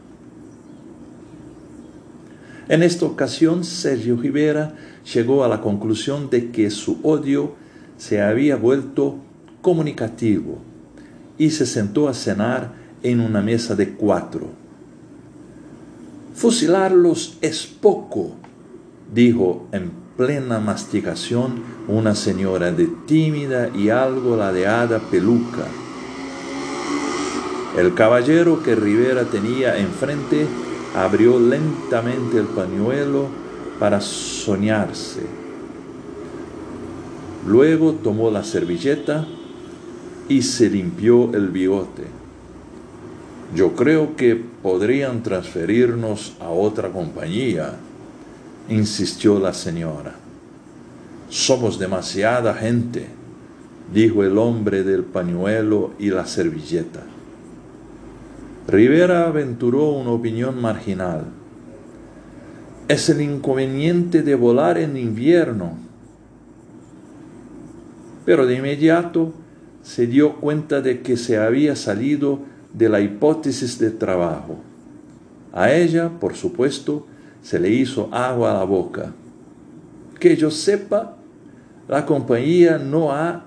En 2.68 2.82
esta 2.82 3.06
ocasión, 3.06 3.64
Sergio 3.64 4.16
Rivera 4.16 4.74
llegó 5.14 5.44
a 5.44 5.48
la 5.48 5.60
conclusión 5.60 6.30
de 6.30 6.50
que 6.50 6.70
su 6.70 6.98
odio 7.02 7.54
se 7.96 8.20
había 8.20 8.56
vuelto 8.56 9.16
comunicativo 9.62 10.58
y 11.38 11.50
se 11.50 11.66
sentó 11.66 12.08
a 12.08 12.14
cenar 12.14 12.72
en 13.02 13.20
una 13.20 13.40
mesa 13.40 13.76
de 13.76 13.90
cuatro. 13.94 14.50
Fusilarlos 16.34 17.38
es 17.40 17.66
poco, 17.66 18.32
dijo 19.14 19.68
en 19.72 20.05
plena 20.16 20.58
masticación 20.60 21.62
una 21.88 22.14
señora 22.14 22.72
de 22.72 22.86
tímida 23.06 23.70
y 23.74 23.90
algo 23.90 24.36
ladeada 24.36 24.98
peluca. 24.98 25.66
El 27.76 27.94
caballero 27.94 28.62
que 28.62 28.74
Rivera 28.74 29.24
tenía 29.24 29.78
enfrente 29.78 30.46
abrió 30.94 31.38
lentamente 31.38 32.38
el 32.38 32.46
pañuelo 32.46 33.26
para 33.78 34.00
soñarse. 34.00 35.20
Luego 37.46 37.92
tomó 37.92 38.30
la 38.30 38.42
servilleta 38.42 39.26
y 40.28 40.42
se 40.42 40.70
limpió 40.70 41.32
el 41.34 41.50
bigote. 41.50 42.04
Yo 43.54 43.74
creo 43.74 44.16
que 44.16 44.34
podrían 44.34 45.22
transferirnos 45.22 46.34
a 46.40 46.48
otra 46.48 46.88
compañía, 46.88 47.74
insistió 48.68 49.38
la 49.38 49.52
señora. 49.52 50.14
Somos 51.28 51.78
demasiada 51.78 52.54
gente, 52.54 53.06
dijo 53.92 54.22
el 54.22 54.38
hombre 54.38 54.82
del 54.82 55.04
pañuelo 55.04 55.92
y 55.98 56.10
la 56.10 56.26
servilleta. 56.26 57.02
Rivera 58.68 59.28
aventuró 59.28 59.90
una 59.90 60.10
opinión 60.10 60.60
marginal. 60.60 61.24
Es 62.88 63.08
el 63.08 63.20
inconveniente 63.20 64.22
de 64.22 64.34
volar 64.34 64.78
en 64.78 64.96
invierno. 64.96 65.78
Pero 68.24 68.46
de 68.46 68.56
inmediato 68.56 69.32
se 69.82 70.08
dio 70.08 70.36
cuenta 70.36 70.80
de 70.80 71.00
que 71.00 71.16
se 71.16 71.38
había 71.38 71.76
salido 71.76 72.40
de 72.72 72.88
la 72.88 73.00
hipótesis 73.00 73.78
de 73.78 73.90
trabajo. 73.90 74.56
A 75.52 75.72
ella, 75.72 76.10
por 76.20 76.34
supuesto, 76.34 77.06
se 77.42 77.58
le 77.58 77.70
hizo 77.70 78.08
agua 78.12 78.50
a 78.50 78.54
la 78.54 78.64
boca. 78.64 79.12
Que 80.18 80.36
yo 80.36 80.50
sepa, 80.50 81.16
la 81.88 82.04
compañía 82.04 82.78
no 82.78 83.12
ha 83.12 83.44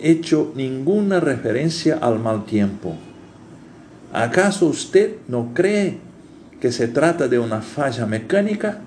hecho 0.00 0.52
ninguna 0.56 1.20
referencia 1.20 1.98
al 2.00 2.18
mal 2.18 2.44
tiempo. 2.44 2.94
¿Acaso 4.12 4.66
usted 4.66 5.16
no 5.28 5.50
cree 5.54 5.98
que 6.60 6.72
se 6.72 6.88
trata 6.88 7.28
de 7.28 7.38
una 7.38 7.60
falla 7.60 8.06
mecánica? 8.06 8.80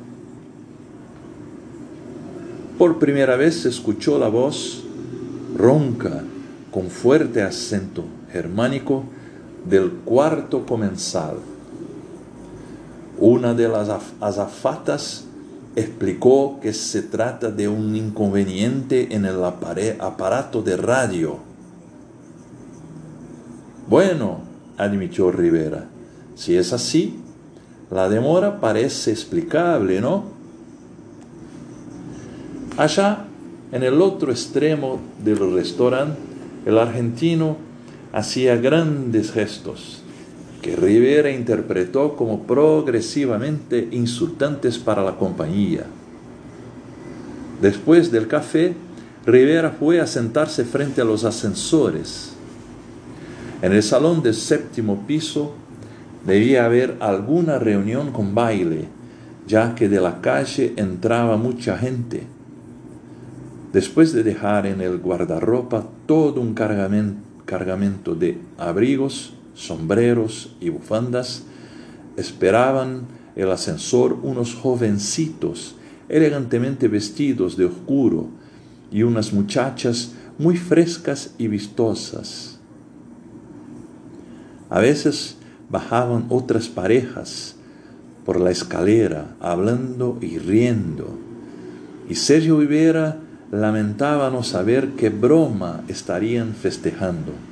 Por 2.78 2.98
primera 2.98 3.36
vez 3.36 3.62
se 3.62 3.70
escuchó 3.70 4.18
la 4.18 4.30
voz 4.30 4.84
ronca, 5.56 6.24
con 6.72 6.88
fuerte 6.88 7.42
acento 7.42 8.06
germánico, 8.32 9.04
del 9.70 9.92
cuarto 10.06 10.66
comensal. 10.66 11.38
Una 13.22 13.54
de 13.54 13.68
las 13.68 13.90
azafatas 14.22 15.26
explicó 15.76 16.60
que 16.62 16.72
se 16.72 17.02
trata 17.02 17.52
de 17.52 17.68
un 17.68 17.94
inconveniente 17.94 19.14
en 19.14 19.26
el 19.26 19.44
aparato 19.44 20.62
de 20.62 20.78
radio. 20.78 21.38
Bueno, 23.90 24.40
admitió 24.78 25.32
Rivera, 25.32 25.86
si 26.36 26.56
es 26.56 26.72
así, 26.72 27.20
La 27.92 28.08
demora 28.08 28.62
parece 28.62 29.10
explicable, 29.10 30.00
¿no? 30.00 30.26
Allá, 32.78 33.26
en 33.72 33.82
el 33.82 34.00
otro 34.00 34.32
extremo 34.32 35.00
del 35.24 35.56
restaurante, 35.56 36.20
el 36.68 36.78
argentino 36.78 37.58
hacía 38.14 38.58
grandes 38.58 39.32
gestos 39.32 40.04
que 40.62 40.76
Rivera 40.76 41.32
interpretó 41.32 42.16
como 42.16 42.44
progresivamente 42.44 43.88
insultantes 43.92 44.78
para 44.78 45.04
la 45.04 45.16
compañía. 45.16 45.86
Después 47.62 48.12
del 48.12 48.28
café, 48.28 48.74
Rivera 49.26 49.72
fue 49.72 50.00
a 50.00 50.08
sentarse 50.08 50.66
frente 50.66 51.02
a 51.02 51.06
los 51.06 51.24
ascensores. 51.24 52.34
En 53.62 53.74
el 53.74 53.84
salón 53.84 54.22
del 54.22 54.34
séptimo 54.34 55.06
piso 55.06 55.54
debía 56.26 56.66
haber 56.66 56.98
alguna 57.00 57.60
reunión 57.60 58.12
con 58.12 58.36
baile, 58.36 58.88
ya 59.48 59.76
que 59.76 59.90
de 59.90 60.00
la 60.00 60.22
calle 60.22 60.74
entraba 60.78 61.38
mucha 61.38 61.78
gente. 61.78 62.24
Después 63.74 64.14
de 64.14 64.24
dejar 64.24 64.66
en 64.66 64.82
el 64.82 64.98
guardarropa 64.98 65.86
todo 66.06 66.42
un 66.42 66.54
cargamento 66.54 68.16
de 68.16 68.38
abrigos, 68.58 69.34
sombreros 69.60 70.56
y 70.62 70.70
bufandas, 70.70 71.44
esperaban 72.18 73.04
el 73.36 73.52
ascensor 73.52 74.18
unos 74.24 74.56
jovencitos 74.56 75.76
elegantemente 76.08 76.88
vestidos 76.88 77.56
de 77.58 77.66
oscuro 77.66 78.28
y 78.92 79.04
unas 79.04 79.32
muchachas 79.34 80.14
muy 80.38 80.58
frescas 80.58 81.36
y 81.38 81.48
vistosas. 81.48 82.60
A 84.70 84.80
veces 84.80 85.38
bajaban 85.70 86.26
otras 86.30 86.68
parejas 86.68 87.56
por 88.26 88.40
la 88.40 88.52
escalera 88.52 89.36
hablando 89.40 90.18
y 90.22 90.38
riendo, 90.38 91.18
y 92.10 92.16
Sergio 92.16 92.60
Rivera 92.60 93.20
lamentaba 93.52 94.30
no 94.30 94.44
saber 94.44 94.90
qué 94.98 95.10
broma 95.10 95.84
estarían 95.88 96.54
festejando. 96.54 97.49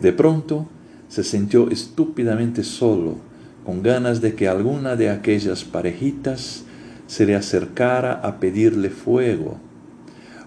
De 0.00 0.12
pronto 0.12 0.66
se 1.08 1.24
sintió 1.24 1.70
estúpidamente 1.70 2.62
solo, 2.62 3.16
con 3.64 3.82
ganas 3.82 4.20
de 4.20 4.34
que 4.34 4.48
alguna 4.48 4.96
de 4.96 5.10
aquellas 5.10 5.64
parejitas 5.64 6.64
se 7.06 7.26
le 7.26 7.34
acercara 7.34 8.14
a 8.14 8.40
pedirle 8.40 8.90
fuego, 8.90 9.58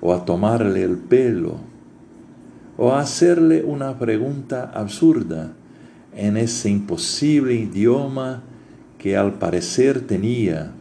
o 0.02 0.14
a 0.14 0.26
tomarle 0.26 0.84
el 0.84 0.98
pelo, 0.98 1.58
o 2.78 2.92
a 2.92 3.02
hacerle 3.02 3.64
una 3.64 4.00
pregunta 4.00 4.72
absurda 4.74 5.54
en 6.16 6.38
ese 6.38 6.70
imposible 6.70 7.54
idioma 7.54 8.42
que 8.98 9.16
al 9.16 9.34
parecer 9.34 10.02
tenía 10.02 10.72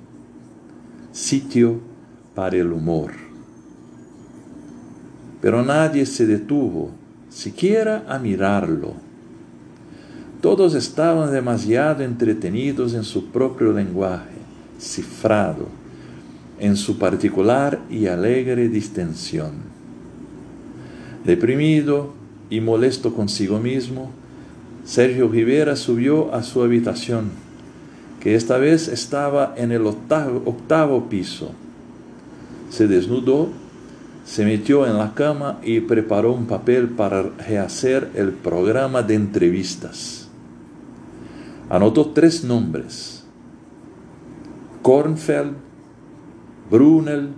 sitio 1.12 1.80
para 2.34 2.56
el 2.56 2.72
humor. 2.72 3.12
Pero 5.40 5.62
nadie 5.64 6.06
se 6.06 6.26
detuvo 6.26 7.01
siquiera 7.32 8.04
a 8.08 8.18
mirarlo. 8.18 8.94
Todos 10.40 10.74
estaban 10.74 11.32
demasiado 11.32 12.02
entretenidos 12.02 12.94
en 12.94 13.04
su 13.04 13.26
propio 13.30 13.72
lenguaje 13.72 14.42
cifrado 14.78 15.68
en 16.62 16.76
su 16.76 16.96
particular 16.96 17.80
y 17.90 18.06
alegre 18.06 18.68
distensión. 18.68 19.50
Deprimido 21.24 22.12
y 22.50 22.60
molesto 22.60 23.14
consigo 23.14 23.58
mismo, 23.58 24.10
Sergio 24.84 25.28
Rivera 25.28 25.74
subió 25.74 26.32
a 26.32 26.44
su 26.44 26.62
habitación, 26.62 27.30
que 28.20 28.36
esta 28.36 28.58
vez 28.58 28.86
estaba 28.86 29.54
en 29.56 29.72
el 29.72 29.86
octavo, 29.86 30.42
octavo 30.44 31.08
piso. 31.08 31.50
Se 32.70 32.86
desnudó, 32.86 33.48
se 34.24 34.44
metió 34.44 34.86
en 34.86 34.98
la 34.98 35.14
cama 35.14 35.58
y 35.62 35.80
preparó 35.80 36.32
un 36.32 36.46
papel 36.46 36.88
para 36.88 37.22
rehacer 37.22 38.10
el 38.14 38.30
programa 38.30 39.02
de 39.02 39.14
entrevistas. 39.14 40.28
Anotó 41.68 42.10
tres 42.10 42.44
nombres 42.44 43.22
Kornfeld, 44.82 45.54
Brunel, 46.70 47.30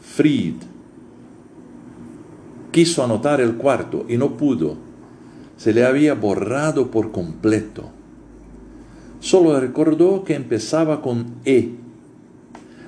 Fried. 0.00 0.54
Quiso 2.72 3.04
anotar 3.04 3.40
el 3.40 3.54
cuarto 3.56 4.04
y 4.08 4.16
no 4.16 4.36
pudo. 4.36 4.76
Se 5.56 5.72
le 5.72 5.86
había 5.86 6.14
borrado 6.14 6.90
por 6.90 7.12
completo. 7.12 7.84
Solo 9.20 9.58
recordó 9.58 10.24
que 10.24 10.34
empezaba 10.34 11.00
con 11.00 11.36
E. 11.44 11.70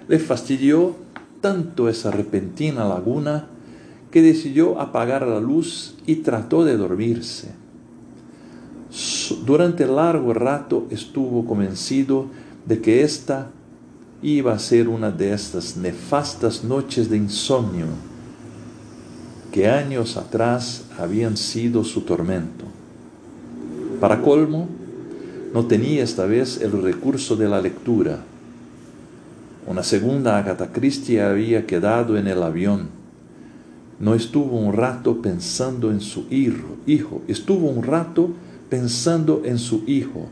Le 0.08 0.18
fastidió 0.18 0.96
tanto 1.40 1.88
esa 1.88 2.10
repentina 2.10 2.84
laguna 2.84 3.46
que 4.10 4.22
decidió 4.22 4.80
apagar 4.80 5.26
la 5.26 5.40
luz 5.40 5.94
y 6.06 6.16
trató 6.16 6.64
de 6.64 6.76
dormirse. 6.76 7.48
Durante 9.44 9.86
largo 9.86 10.32
rato 10.32 10.86
estuvo 10.90 11.44
convencido 11.44 12.26
de 12.66 12.80
que 12.80 13.02
esta 13.02 13.50
iba 14.22 14.52
a 14.52 14.58
ser 14.58 14.88
una 14.88 15.10
de 15.10 15.32
estas 15.32 15.76
nefastas 15.76 16.64
noches 16.64 17.08
de 17.08 17.16
insomnio 17.18 17.86
que 19.52 19.68
años 19.68 20.16
atrás 20.16 20.84
habían 20.98 21.36
sido 21.36 21.84
su 21.84 22.02
tormento. 22.02 22.64
Para 24.00 24.22
colmo, 24.22 24.68
no 25.52 25.66
tenía 25.66 26.02
esta 26.02 26.26
vez 26.26 26.60
el 26.60 26.82
recurso 26.82 27.36
de 27.36 27.48
la 27.48 27.60
lectura. 27.60 28.20
Una 29.68 29.82
segunda 29.82 30.38
Agatha 30.38 30.72
Christie 30.72 31.20
había 31.20 31.66
quedado 31.66 32.16
en 32.16 32.26
el 32.26 32.42
avión. 32.42 32.88
No 34.00 34.14
estuvo 34.14 34.58
un 34.58 34.72
rato 34.72 35.20
pensando 35.20 35.90
en 35.90 36.00
su 36.00 36.24
hijo, 36.30 37.20
estuvo 37.28 37.68
un 37.68 37.82
rato 37.82 38.30
pensando 38.70 39.42
en 39.44 39.58
su 39.58 39.82
hijo. 39.86 40.28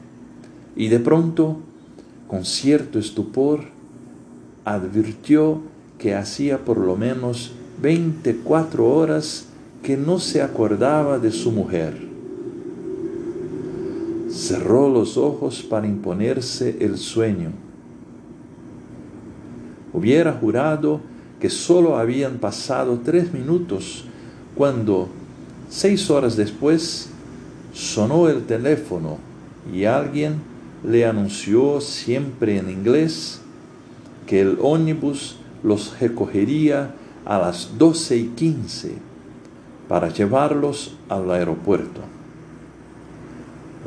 Y 0.75 0.88
de 0.88 1.01
pronto, 1.01 1.59
con 2.29 2.46
cierto 2.46 2.99
estupor, 2.99 3.61
advirtió 4.64 5.61
que 5.99 6.14
hacía 6.14 6.64
por 6.64 6.79
lo 6.79 6.96
menos 6.96 7.53
24 7.83 8.88
horas 8.88 9.49
que 9.83 9.99
no 9.99 10.18
se 10.18 10.40
acordaba 10.40 11.18
de 11.18 11.31
su 11.31 11.53
mujer. 11.53 12.09
Cerró 14.31 14.88
los 14.88 15.18
ojos 15.18 15.62
para 15.62 15.87
imponerse 15.87 16.79
el 16.81 16.96
sueño. 16.96 17.65
Hubiera 19.96 20.35
jurado 20.35 21.00
que 21.40 21.48
solo 21.48 21.96
habían 21.96 22.37
pasado 22.37 23.00
tres 23.02 23.32
minutos 23.32 24.04
cuando, 24.54 25.09
seis 25.70 26.11
horas 26.11 26.37
después, 26.37 27.09
sonó 27.72 28.28
el 28.28 28.44
teléfono 28.44 29.16
y 29.72 29.87
alguien 29.87 30.35
le 30.85 31.06
anunció 31.06 31.80
siempre 31.80 32.59
en 32.59 32.68
inglés 32.68 33.40
que 34.26 34.42
el 34.42 34.59
ómnibus 34.61 35.38
los 35.62 35.98
recogería 35.98 36.94
a 37.24 37.38
las 37.38 37.78
doce 37.78 38.18
y 38.18 38.26
quince 38.37 38.96
para 39.88 40.11
llevarlos 40.11 40.94
al 41.09 41.30
aeropuerto. 41.30 42.02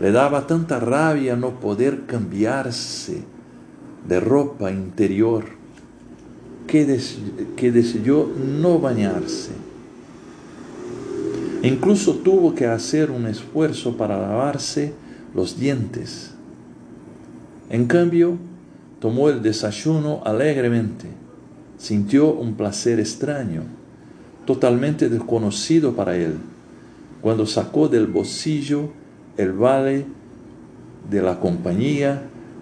Le 0.02 0.12
daba 0.12 0.48
tanta 0.48 0.80
rabia 0.80 1.36
no 1.36 1.60
poder 1.60 2.08
cambiarse 2.08 3.22
de 4.08 4.20
ropa 4.20 4.72
interior 4.72 5.59
que, 6.70 7.72
decidió 7.72 8.30
no 8.38 8.80
bañarse. 8.80 9.52
Incluso 11.64 12.14
tuvo 12.16 12.54
que 12.54 12.68
hacer 12.68 13.10
un 13.10 13.26
esfuerzo 13.26 13.98
para 13.98 14.20
lavarse 14.20 14.94
los 15.34 15.60
dientes. 15.60 16.32
En 17.72 17.88
cambio, 17.88 18.38
tomó 19.00 19.30
el 19.30 19.42
desayuno 19.42 20.22
alegremente. 20.24 21.08
Sintió 21.80 22.32
un 22.34 22.54
placer 22.54 23.00
extraño, 23.00 23.64
totalmente 24.46 25.10
desconocido 25.10 25.94
para 25.94 26.16
él, 26.16 26.36
cuando 27.22 27.48
sacó 27.48 27.88
del 27.88 28.06
bolsillo 28.06 28.90
el 29.38 29.54
vale 29.54 30.06
de 31.10 31.22
la 31.22 31.40
compañía 31.40 32.22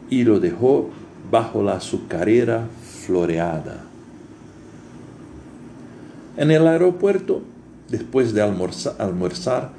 y 0.09 0.23
lo 0.23 0.39
dejó 0.39 0.89
bajo 1.29 1.61
la 1.61 1.75
azucarera 1.75 2.67
floreada. 3.05 3.87
En 6.37 6.51
el 6.51 6.67
aeropuerto, 6.67 7.41
después 7.89 8.31
de 8.33 8.43
almorzar, 8.43 9.71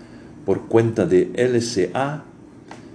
por 0.44 0.66
cuenta 0.66 1.07
de 1.07 1.31
LCA, 1.37 2.25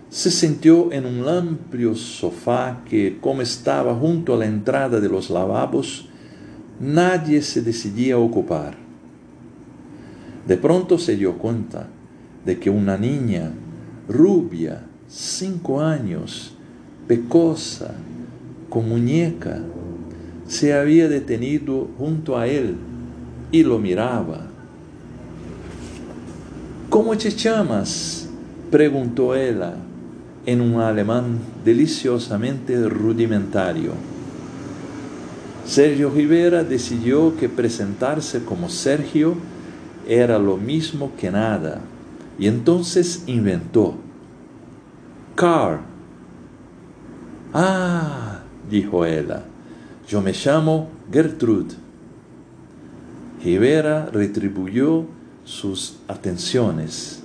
se 0.09 0.31
sintió 0.31 0.91
en 0.91 1.05
un 1.05 1.27
amplio 1.29 1.95
sofá 1.95 2.81
que, 2.89 3.19
como 3.21 3.41
estaba 3.41 3.95
junto 3.95 4.33
a 4.33 4.37
la 4.37 4.45
entrada 4.45 4.99
de 4.99 5.07
los 5.07 5.29
lavabos, 5.29 6.09
nadie 6.79 7.41
se 7.41 7.61
decidía 7.61 8.15
a 8.15 8.19
ocupar. 8.19 8.75
De 10.45 10.57
pronto 10.57 10.97
se 10.97 11.15
dio 11.15 11.37
cuenta 11.37 11.87
de 12.45 12.59
que 12.59 12.69
una 12.69 12.97
niña 12.97 13.53
rubia, 14.09 14.85
cinco 15.07 15.79
años, 15.79 16.53
pecosa, 17.07 17.95
con 18.67 18.89
muñeca, 18.89 19.61
se 20.47 20.73
había 20.73 21.07
detenido 21.07 21.87
junto 21.97 22.37
a 22.37 22.47
él 22.47 22.75
y 23.53 23.63
lo 23.63 23.77
miraba. 23.77 24.47
¿Cómo 26.89 27.15
te 27.15 27.29
llamas? 27.29 28.27
preguntó 28.71 29.35
ella 29.35 29.75
en 30.47 30.59
un 30.59 30.81
alemán 30.81 31.37
deliciosamente 31.63 32.89
rudimentario. 32.89 33.91
Sergio 35.65 36.09
Rivera 36.09 36.63
decidió 36.63 37.37
que 37.37 37.47
presentarse 37.47 38.43
como 38.43 38.69
Sergio 38.69 39.35
era 40.07 40.39
lo 40.39 40.57
mismo 40.57 41.11
que 41.15 41.29
nada 41.29 41.79
y 42.39 42.47
entonces 42.47 43.23
inventó. 43.27 43.93
Car. 45.35 45.81
Ah, 47.53 48.39
dijo 48.67 49.05
ella, 49.05 49.43
yo 50.07 50.23
me 50.23 50.33
llamo 50.33 50.89
Gertrude. 51.11 51.83
Rivera 53.43 54.05
retribuyó 54.05 55.05
sus 55.43 55.97
atenciones. 56.07 57.21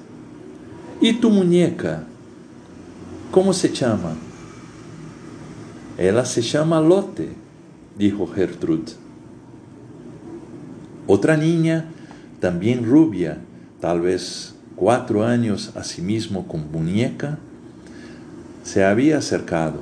¿Y 1.00 1.12
tu 1.14 1.30
muñeca? 1.30 2.04
¿Cómo 3.30 3.52
se 3.52 3.72
llama? 3.72 4.16
Ella 5.96 6.24
se 6.24 6.42
llama 6.42 6.80
Lotte, 6.80 7.28
dijo 7.96 8.26
Gertrude. 8.26 8.94
Otra 11.06 11.36
niña, 11.36 11.86
también 12.40 12.84
rubia, 12.84 13.38
tal 13.80 14.00
vez 14.00 14.56
cuatro 14.74 15.24
años 15.24 15.72
asimismo 15.76 16.48
con 16.48 16.70
muñeca, 16.72 17.38
se 18.64 18.84
había 18.84 19.18
acercado. 19.18 19.80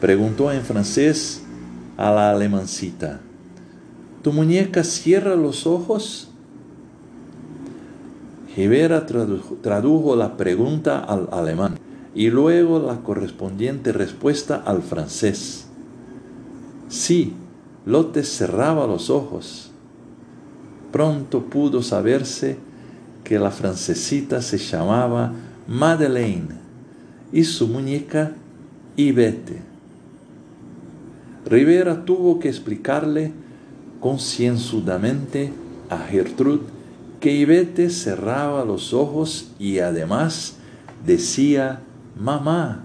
Preguntó 0.00 0.50
en 0.50 0.62
francés 0.62 1.42
a 1.98 2.10
la 2.10 2.30
alemancita, 2.30 3.20
¿tu 4.22 4.32
muñeca 4.32 4.84
cierra 4.84 5.36
los 5.36 5.66
ojos? 5.66 6.30
Rivera 8.56 9.06
tradujo, 9.06 10.16
la 10.16 10.36
pregunta 10.36 10.98
al 10.98 11.28
alemán 11.32 11.78
y 12.14 12.28
luego 12.28 12.78
la 12.80 12.96
correspondiente 13.02 13.92
respuesta 13.92 14.56
al 14.66 14.82
francés. 14.82 15.66
Sí, 16.88 17.32
Lotte 17.86 18.24
cerraba 18.24 18.86
los 18.86 19.08
ojos. 19.08 19.70
Pronto 20.92 21.44
pudo 21.44 21.82
saberse 21.82 22.58
que 23.24 23.38
la 23.38 23.50
francesita 23.50 24.42
se 24.42 24.58
llamaba 24.58 25.32
Madeleine 25.68 26.56
y 27.32 27.44
su 27.44 27.68
muñeca 27.68 28.32
Ivete. 28.96 29.62
Rivera 31.46 32.04
tuvo 32.04 32.40
que 32.40 32.48
explicarle 32.48 33.32
concienzudamente 34.00 35.52
a 35.88 35.98
Gertrude 35.98 36.62
que 37.20 37.32
Ivete 37.32 37.90
cerraba 37.90 38.64
los 38.64 38.94
ojos 38.94 39.50
y 39.58 39.78
además 39.78 40.56
decía 41.04 41.80
mamá. 42.18 42.84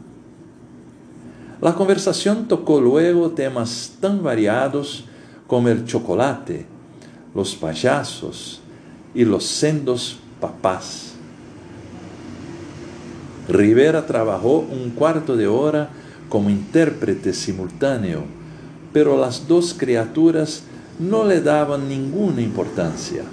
La 1.62 1.74
conversación 1.74 2.48
tocó 2.48 2.82
luego 2.82 3.32
temas 3.32 3.94
tan 4.02 4.22
variados 4.22 5.06
como 5.48 5.70
el 5.70 5.86
chocolate, 5.86 6.66
los 7.34 7.56
payasos 7.56 8.60
y 9.14 9.24
los 9.24 9.46
sendos 9.46 10.18
papás. 10.42 11.14
Rivera 13.48 14.06
trabajó 14.06 14.60
un 14.60 14.90
cuarto 14.90 15.38
de 15.38 15.48
hora 15.48 15.90
como 16.28 16.50
intérprete 16.50 17.34
simultáneo, 17.34 18.24
pero 18.92 19.18
las 19.18 19.48
dos 19.48 19.74
criaturas 19.78 20.64
no 21.00 21.26
le 21.26 21.42
daban 21.42 21.90
ninguna 21.90 22.42
importancia. 22.42 23.24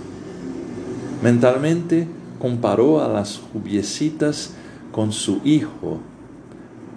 Mentalmente 1.22 2.08
comparó 2.38 3.00
a 3.00 3.08
las 3.08 3.38
jubiecitas 3.52 4.50
con 4.90 5.12
su 5.12 5.40
hijo 5.44 6.00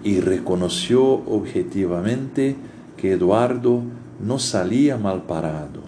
y 0.02 0.20
reconoció 0.20 1.04
objetivamente 1.04 2.56
que 2.96 3.12
Eduardo 3.12 3.82
no 4.20 4.38
salía 4.38 4.96
mal 4.96 5.22
parado. 5.22 5.82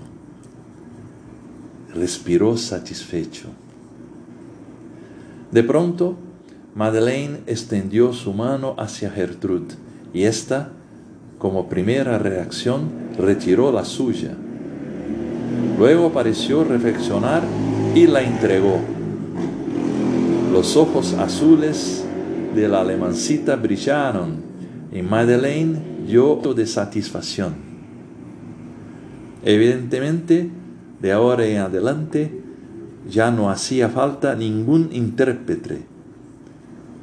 Respiró 1.94 2.56
satisfecho. 2.56 3.48
De 5.50 5.62
pronto, 5.64 6.16
Madeleine 6.74 7.40
extendió 7.46 8.12
su 8.12 8.32
mano 8.32 8.74
hacia 8.78 9.10
Gertrude 9.10 9.74
y 10.12 10.24
ésta, 10.24 10.70
como 11.38 11.68
primera 11.68 12.18
reacción, 12.18 12.90
retiró 13.18 13.72
la 13.72 13.84
suya. 13.84 14.36
Luego 15.78 16.12
pareció 16.12 16.64
reflexionar 16.64 17.42
y 17.94 18.08
la 18.08 18.22
entregó. 18.22 18.80
Los 20.52 20.76
ojos 20.76 21.14
azules 21.14 22.04
de 22.54 22.66
la 22.66 22.80
alemancita 22.80 23.54
brillaron 23.54 24.42
y 24.92 25.02
Madeleine 25.02 25.78
lloró 26.08 26.52
de 26.52 26.66
satisfacción. 26.66 27.54
Evidentemente, 29.44 30.50
de 31.00 31.12
ahora 31.12 31.46
en 31.46 31.58
adelante, 31.58 32.42
ya 33.08 33.30
no 33.30 33.48
hacía 33.48 33.88
falta 33.88 34.34
ningún 34.34 34.88
intérprete 34.92 35.86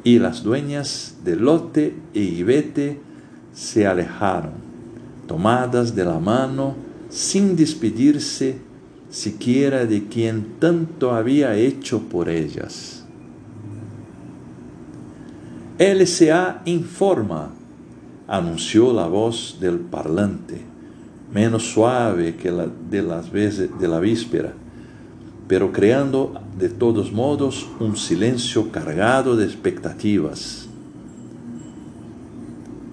y 0.04 0.20
las 0.20 0.44
dueñas 0.44 1.16
de 1.24 1.36
lote 1.36 1.96
e 2.14 2.20
Ibete 2.20 3.00
se 3.54 3.88
alejaron, 3.88 4.52
tomadas 5.28 5.96
de 5.96 6.06
la 6.06 6.20
mano 6.20 6.76
sin 7.10 7.56
despedirse 7.56 8.65
siquiera 9.16 9.86
de 9.86 10.10
quien 10.10 10.60
tanto 10.60 11.14
había 11.14 11.56
hecho 11.56 12.02
por 12.02 12.28
ellas. 12.28 13.06
LCA 15.80 16.62
informa, 16.66 17.54
anunció 18.28 18.92
la 18.92 19.08
voz 19.08 19.58
del 19.62 19.80
parlante, 19.80 20.60
menos 21.34 21.64
suave 21.64 22.36
que 22.36 22.52
la 22.52 22.68
de 22.68 23.02
las 23.02 23.32
veces 23.32 23.70
de 23.80 23.88
la 23.88 24.02
víspera, 24.02 24.52
pero 25.48 25.72
creando 25.72 26.34
de 26.60 26.68
todos 26.68 27.14
modos 27.14 27.66
un 27.80 27.96
silencio 27.96 28.70
cargado 28.70 29.38
de 29.38 29.46
expectativas. 29.46 30.68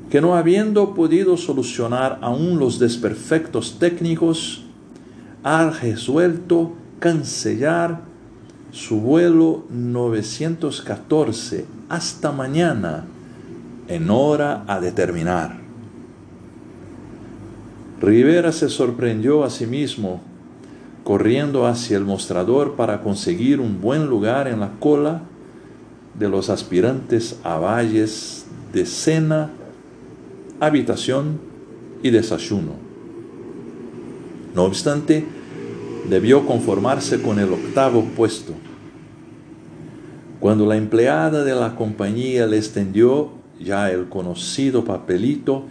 Que 0.08 0.20
no 0.20 0.37
habiendo 0.37 0.94
podido 0.94 1.37
solucionar 1.37 2.20
aún 2.22 2.61
los 2.61 2.78
desperfectos 2.78 3.80
técnicos, 3.80 4.62
ha 5.44 5.70
resuelto 5.70 6.72
cancelar 6.98 8.00
su 8.70 9.00
vuelo 9.00 9.64
914 9.70 11.66
hasta 11.88 12.33
mañana 12.33 13.05
en 13.88 14.09
hora 14.11 14.64
a 14.66 14.81
determinar. 14.81 15.61
Rivera 18.00 18.52
se 18.52 18.68
sorprendió 18.68 19.44
a 19.44 19.50
sí 19.50 19.66
mismo 19.66 20.20
corriendo 21.05 21.66
hacia 21.66 21.96
el 21.96 22.05
mostrador 22.05 22.74
para 22.74 23.02
conseguir 23.02 23.61
un 23.61 23.81
buen 23.81 24.07
lugar 24.07 24.48
en 24.48 24.61
la 24.61 24.70
cola 24.78 25.22
de 26.18 26.28
los 26.28 26.50
aspirantes 26.50 27.38
a 27.42 27.59
valles 27.59 28.46
de 28.72 28.87
cena, 28.87 29.50
habitación 30.61 31.40
y 32.02 32.11
desayuno. 32.11 32.91
No 34.54 34.64
obstante, 34.64 35.24
debió 36.08 36.46
conformarse 36.46 37.22
con 37.22 37.38
el 37.38 37.52
octavo 37.52 38.04
puesto. 38.16 38.52
Cuando 40.40 40.66
la 40.66 40.76
empleada 40.76 41.44
de 41.44 41.54
la 41.54 41.74
compañía 41.74 42.46
le 42.46 42.58
extendió 42.58 43.30
ya 43.60 43.90
el 43.90 44.08
conocido 44.08 44.84
papelito, 44.84 45.66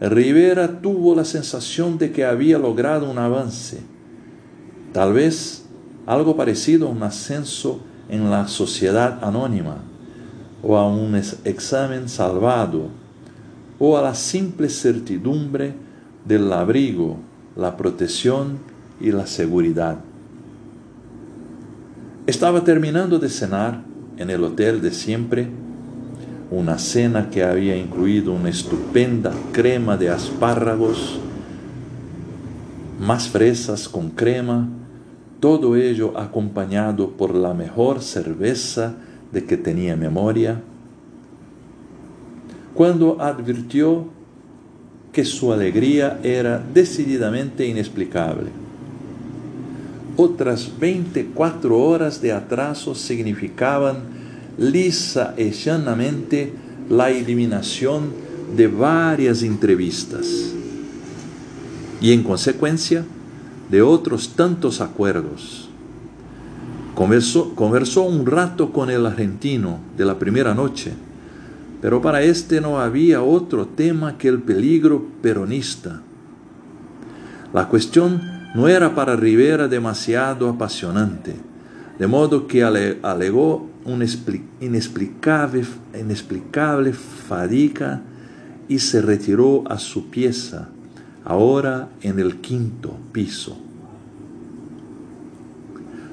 Rivera 0.00 0.80
tuvo 0.80 1.14
la 1.14 1.24
sensación 1.24 1.96
de 1.96 2.10
que 2.10 2.24
había 2.24 2.58
logrado 2.58 3.08
un 3.08 3.18
avance, 3.18 3.78
tal 4.92 5.12
vez 5.12 5.64
algo 6.06 6.36
parecido 6.36 6.88
a 6.88 6.90
un 6.90 7.04
ascenso 7.04 7.80
en 8.08 8.28
la 8.28 8.48
sociedad 8.48 9.22
anónima, 9.22 9.76
o 10.62 10.76
a 10.76 10.88
un 10.88 11.14
examen 11.44 12.08
salvado, 12.08 12.88
o 13.78 13.96
a 13.96 14.02
la 14.02 14.14
simple 14.16 14.68
certidumbre 14.68 15.74
del 16.26 16.52
abrigo 16.52 17.18
la 17.56 17.76
protección 17.76 18.58
y 19.00 19.12
la 19.12 19.26
seguridad. 19.26 19.98
Estaba 22.26 22.64
terminando 22.64 23.18
de 23.18 23.28
cenar 23.28 23.82
en 24.16 24.30
el 24.30 24.44
hotel 24.44 24.80
de 24.80 24.92
siempre, 24.92 25.48
una 26.50 26.78
cena 26.78 27.30
que 27.30 27.42
había 27.42 27.76
incluido 27.76 28.32
una 28.32 28.50
estupenda 28.50 29.32
crema 29.52 29.96
de 29.96 30.14
espárragos, 30.14 31.18
más 33.00 33.28
fresas 33.28 33.88
con 33.88 34.10
crema, 34.10 34.68
todo 35.40 35.74
ello 35.74 36.16
acompañado 36.16 37.10
por 37.10 37.34
la 37.34 37.52
mejor 37.52 38.00
cerveza 38.00 38.94
de 39.32 39.44
que 39.44 39.56
tenía 39.56 39.96
memoria. 39.96 40.62
cuando 42.74 43.20
advirtió 43.20 44.06
que 45.12 45.24
su 45.24 45.52
alegría 45.52 46.20
era 46.22 46.58
decididamente 46.72 47.66
inexplicable. 47.66 48.50
Otras 50.16 50.70
24 50.78 51.78
horas 51.78 52.20
de 52.20 52.32
atraso 52.32 52.94
significaban 52.94 53.96
lisa 54.58 55.34
y 55.36 55.50
llanamente 55.50 56.52
la 56.88 57.10
eliminación 57.10 58.10
de 58.56 58.66
varias 58.68 59.42
entrevistas 59.42 60.52
y 62.00 62.12
en 62.12 62.22
consecuencia 62.22 63.04
de 63.70 63.80
otros 63.80 64.30
tantos 64.36 64.80
acuerdos. 64.80 65.68
Conversó, 66.94 67.54
conversó 67.54 68.02
un 68.02 68.26
rato 68.26 68.72
con 68.72 68.90
el 68.90 69.06
argentino 69.06 69.78
de 69.96 70.04
la 70.04 70.18
primera 70.18 70.54
noche, 70.54 70.92
pero 71.82 72.00
para 72.00 72.22
este 72.22 72.60
no 72.60 72.78
había 72.80 73.22
otro 73.22 73.66
tema 73.66 74.16
que 74.16 74.28
el 74.28 74.40
peligro 74.40 75.04
peronista. 75.20 76.00
La 77.52 77.68
cuestión 77.68 78.22
no 78.54 78.68
era 78.68 78.94
para 78.94 79.16
Rivera 79.16 79.66
demasiado 79.66 80.48
apasionante, 80.48 81.34
de 81.98 82.06
modo 82.06 82.46
que 82.46 82.62
alegó 82.62 83.68
una 83.84 84.06
inexplicable, 84.60 85.64
inexplicable 85.98 86.92
fadiga 86.92 88.02
y 88.68 88.78
se 88.78 89.02
retiró 89.02 89.64
a 89.68 89.76
su 89.78 90.08
pieza, 90.08 90.68
ahora 91.24 91.88
en 92.00 92.20
el 92.20 92.36
quinto 92.36 92.96
piso. 93.10 93.58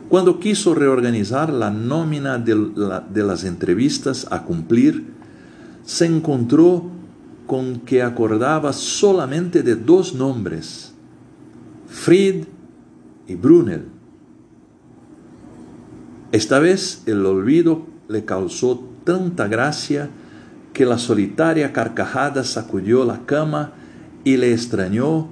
Cuando 0.10 0.39
quiso 0.39 0.73
reorganizar 0.73 1.53
la 1.53 1.69
nómina 1.69 2.39
de, 2.39 3.23
las 3.23 3.43
entrevistas 3.43 4.25
a 4.32 4.41
cumplir, 4.41 5.18
se 5.83 6.05
encontró 6.05 6.83
con 7.47 7.79
que 7.79 8.03
acordaba 8.03 8.73
solamente 8.73 9.63
de 9.63 9.75
dos 9.75 10.13
nombres, 10.13 10.93
Fried 11.87 12.45
y 13.27 13.35
Brunel. 13.35 13.85
Esta 16.31 16.59
vez 16.59 17.01
el 17.07 17.25
olvido 17.25 17.87
le 18.07 18.23
causó 18.23 18.83
tanta 19.03 19.47
gracia 19.47 20.09
que 20.73 20.85
la 20.85 20.99
solitaria 20.99 21.73
carcajada 21.73 22.43
sacudió 22.43 23.03
la 23.03 23.25
cama 23.25 23.73
y 24.23 24.37
le 24.37 24.53
extrañó 24.53 25.29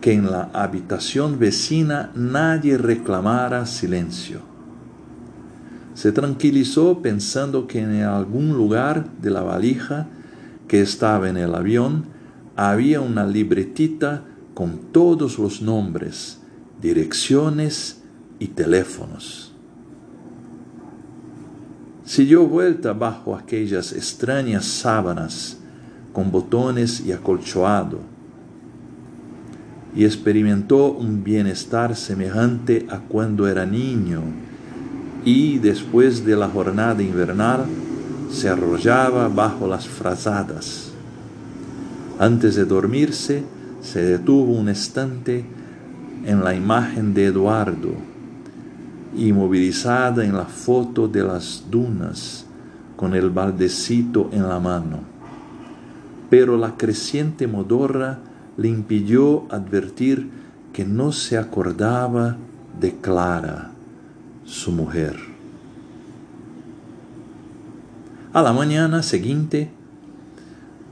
que 0.00 0.12
en 0.12 0.30
la 0.30 0.50
habitación 0.52 1.38
vecina 1.38 2.12
nadie 2.14 2.76
reclamara 2.76 3.64
silencio. 3.66 4.47
Se 5.98 6.12
tranquilizó 6.12 7.02
pensando 7.02 7.66
que 7.66 7.80
en 7.80 8.02
algún 8.02 8.56
lugar 8.56 9.10
de 9.20 9.30
la 9.30 9.42
valija 9.42 10.06
que 10.68 10.80
estaba 10.80 11.28
en 11.28 11.36
el 11.36 11.56
avión 11.56 12.04
había 12.54 13.00
una 13.00 13.26
libretita 13.26 14.22
con 14.54 14.92
todos 14.92 15.40
los 15.40 15.60
nombres, 15.60 16.38
direcciones 16.80 18.00
y 18.38 18.46
teléfonos. 18.46 19.52
Siguió 22.04 22.46
vuelta 22.46 22.92
bajo 22.92 23.34
aquellas 23.34 23.92
extrañas 23.92 24.66
sábanas 24.66 25.58
con 26.12 26.30
botones 26.30 27.00
y 27.00 27.10
acolchoado 27.10 27.98
y 29.96 30.04
experimentó 30.04 30.92
un 30.92 31.24
bienestar 31.24 31.96
semejante 31.96 32.86
a 32.88 33.00
cuando 33.00 33.48
era 33.48 33.66
niño 33.66 34.22
y 35.28 35.58
después 35.58 36.24
de 36.24 36.34
la 36.34 36.48
jornada 36.48 37.02
invernal 37.02 37.66
se 38.30 38.48
arrollaba 38.48 39.28
bajo 39.28 39.68
las 39.68 39.86
frazadas. 39.86 40.90
Antes 42.18 42.56
de 42.56 42.64
dormirse, 42.64 43.42
se 43.82 44.00
detuvo 44.00 44.54
un 44.54 44.70
instante 44.70 45.44
en 46.24 46.42
la 46.42 46.54
imagen 46.54 47.12
de 47.12 47.26
Eduardo, 47.26 47.90
inmovilizada 49.18 50.24
en 50.24 50.34
la 50.34 50.46
foto 50.46 51.06
de 51.06 51.22
las 51.22 51.62
dunas, 51.70 52.46
con 52.96 53.14
el 53.14 53.28
baldecito 53.28 54.30
en 54.32 54.48
la 54.48 54.58
mano. 54.58 55.00
Pero 56.30 56.56
la 56.56 56.74
creciente 56.78 57.46
modorra 57.46 58.18
le 58.56 58.68
impidió 58.68 59.44
advertir 59.50 60.30
que 60.72 60.86
no 60.86 61.12
se 61.12 61.36
acordaba 61.36 62.38
de 62.80 62.94
Clara, 62.94 63.72
su 64.48 64.72
mujer. 64.72 65.14
A 68.32 68.40
la 68.40 68.52
mañana 68.52 69.02
siguiente 69.02 69.70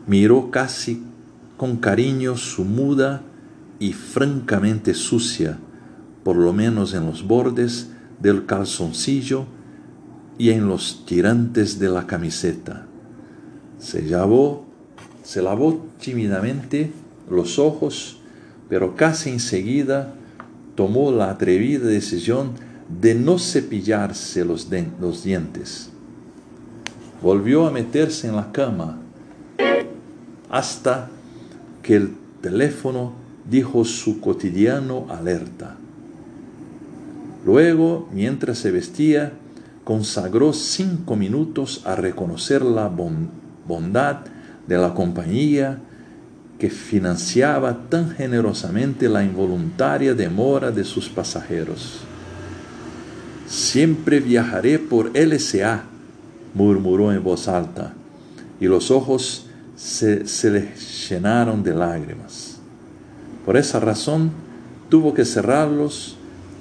miró 0.06 0.50
casi 0.50 1.02
con 1.56 1.76
cariño 1.76 2.36
su 2.36 2.64
muda 2.64 3.22
y 3.78 3.94
francamente 3.94 4.92
sucia, 4.92 5.58
por 6.22 6.36
lo 6.36 6.52
menos 6.52 6.92
en 6.92 7.06
los 7.06 7.26
bordes 7.26 7.90
del 8.20 8.44
calzoncillo 8.44 9.46
y 10.38 10.50
en 10.50 10.68
los 10.68 11.06
tirantes 11.06 11.78
de 11.78 11.88
la 11.88 12.06
camiseta. 12.06 12.86
Se 13.78 14.02
lavó, 14.02 14.66
se 15.22 15.40
lavó 15.40 15.86
tímidamente 15.98 16.92
los 17.30 17.58
ojos, 17.58 18.18
pero 18.68 18.96
casi 18.96 19.30
enseguida 19.30 20.14
tomó 20.74 21.10
la 21.10 21.30
atrevida 21.30 21.86
decisión 21.86 22.65
de 22.88 23.14
no 23.14 23.38
cepillarse 23.38 24.44
los, 24.44 24.70
dientes. 24.70 25.90
Volvió 27.22 27.66
a 27.66 27.70
meterse 27.70 28.28
en 28.28 28.36
la 28.36 28.52
cama 28.52 29.00
hasta 30.50 31.10
que 31.82 31.96
el 31.96 32.14
teléfono 32.40 33.12
dijo 33.48 33.84
su 33.84 34.20
cotidiano 34.20 35.06
alerta. 35.08 35.76
Luego, 37.44 38.08
mientras 38.12 38.58
se 38.58 38.70
vestía, 38.70 39.32
consagró 39.84 40.52
cinco 40.52 41.16
minutos 41.16 41.82
a 41.84 41.94
reconocer 41.94 42.62
la 42.62 42.88
bondad 42.88 44.18
de 44.66 44.78
la 44.78 44.94
compañía 44.94 45.78
que 46.58 46.70
financiaba 46.70 47.88
tan 47.88 48.10
generosamente 48.10 49.08
la 49.08 49.22
involuntaria 49.22 50.14
demora 50.14 50.70
de 50.70 50.84
sus 50.84 51.08
pasajeros. 51.08 52.00
Siempre 53.46 54.20
viajaré 54.20 54.78
por 54.78 55.12
LSA, 55.16 55.84
murmuró 56.54 57.12
en 57.12 57.22
voz 57.22 57.48
alta, 57.48 57.94
y 58.60 58.66
los 58.66 58.90
ojos 58.90 59.46
se, 59.76 60.26
se 60.26 60.50
le 60.50 60.68
llenaron 61.08 61.62
de 61.62 61.74
lágrimas. 61.74 62.58
Por 63.44 63.56
esa 63.56 63.78
razón 63.78 64.30
tuvo 64.88 65.14
que 65.14 65.24
cerrarlos 65.24 66.16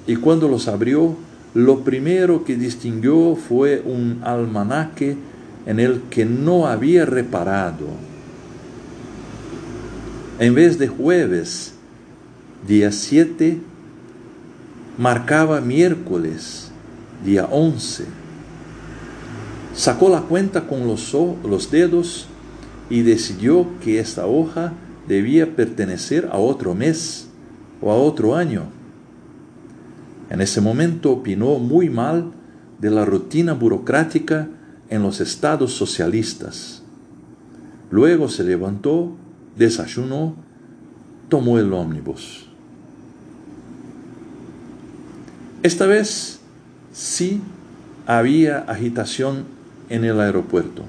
y 0.06 0.18
cuando 0.18 0.48
los 0.48 0.68
abrió, 0.68 1.16
lo 1.54 1.84
primero 1.84 2.44
que 2.44 2.56
distinguió 2.56 3.36
fue 3.36 3.82
un 3.86 4.22
almanaque 4.24 5.18
en 5.66 5.80
el 5.80 6.02
que 6.10 6.26
no 6.26 6.68
había 6.68 7.06
reparado 7.06 7.88
en 10.38 10.54
vez 10.54 10.78
de 10.78 10.90
jueves, 10.90 11.76
día 12.68 12.92
7, 12.92 13.58
marcaba 14.98 15.62
miércoles, 15.62 16.65
día 17.26 17.46
11. 17.52 18.06
Sacó 19.74 20.10
la 20.10 20.22
cuenta 20.22 20.68
con 20.68 20.88
los, 20.88 21.14
los 21.44 21.72
dedos 21.72 22.28
y 22.90 23.02
decidió 23.02 23.68
que 23.82 24.00
esta 24.00 24.28
hoja 24.28 24.74
debía 25.08 25.56
pertenecer 25.56 26.30
a 26.32 26.38
otro 26.38 26.76
mes 26.76 27.28
o 27.82 27.92
a 27.92 27.96
otro 27.96 28.36
año. 28.36 28.64
En 30.30 30.42
ese 30.42 30.62
momento 30.62 31.12
opinó 31.12 31.60
muy 31.60 31.90
mal 31.90 32.32
de 32.80 32.92
la 32.92 33.06
rutina 33.06 33.54
burocrática 33.54 34.48
en 34.90 35.02
los 35.02 35.20
estados 35.20 35.74
socialistas. 35.74 36.84
Luego 37.92 38.30
se 38.30 38.44
levantó 38.44 39.12
desayunó, 39.56 40.36
tomó 41.30 41.58
el 41.60 41.72
ómnibus. 41.74 42.48
Esta 45.64 45.86
vez 45.86 46.40
sí 46.96 47.42
había 48.08 48.60
agitación 48.60 49.44
en 49.90 50.06
el 50.06 50.20
aeropuerto. 50.22 50.84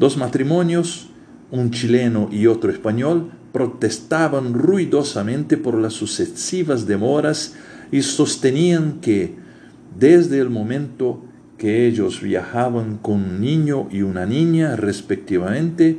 Dos 0.00 0.16
matrimonios, 0.16 1.10
un 1.50 1.70
chileno 1.70 2.28
y 2.32 2.46
otro 2.46 2.70
español, 2.70 3.30
protestaban 3.52 4.54
ruidosamente 4.54 5.56
por 5.58 5.78
las 5.78 5.92
sucesivas 5.92 6.86
demoras 6.86 7.54
y 7.92 8.02
sostenían 8.02 9.00
que 9.00 9.34
desde 9.98 10.38
el 10.38 10.48
momento 10.48 11.22
que 11.58 11.86
ellos 11.86 12.22
viajaban 12.22 12.96
con 12.98 13.16
un 13.16 13.40
niño 13.40 13.88
y 13.90 14.02
una 14.02 14.24
niña 14.24 14.76
respectivamente, 14.76 15.98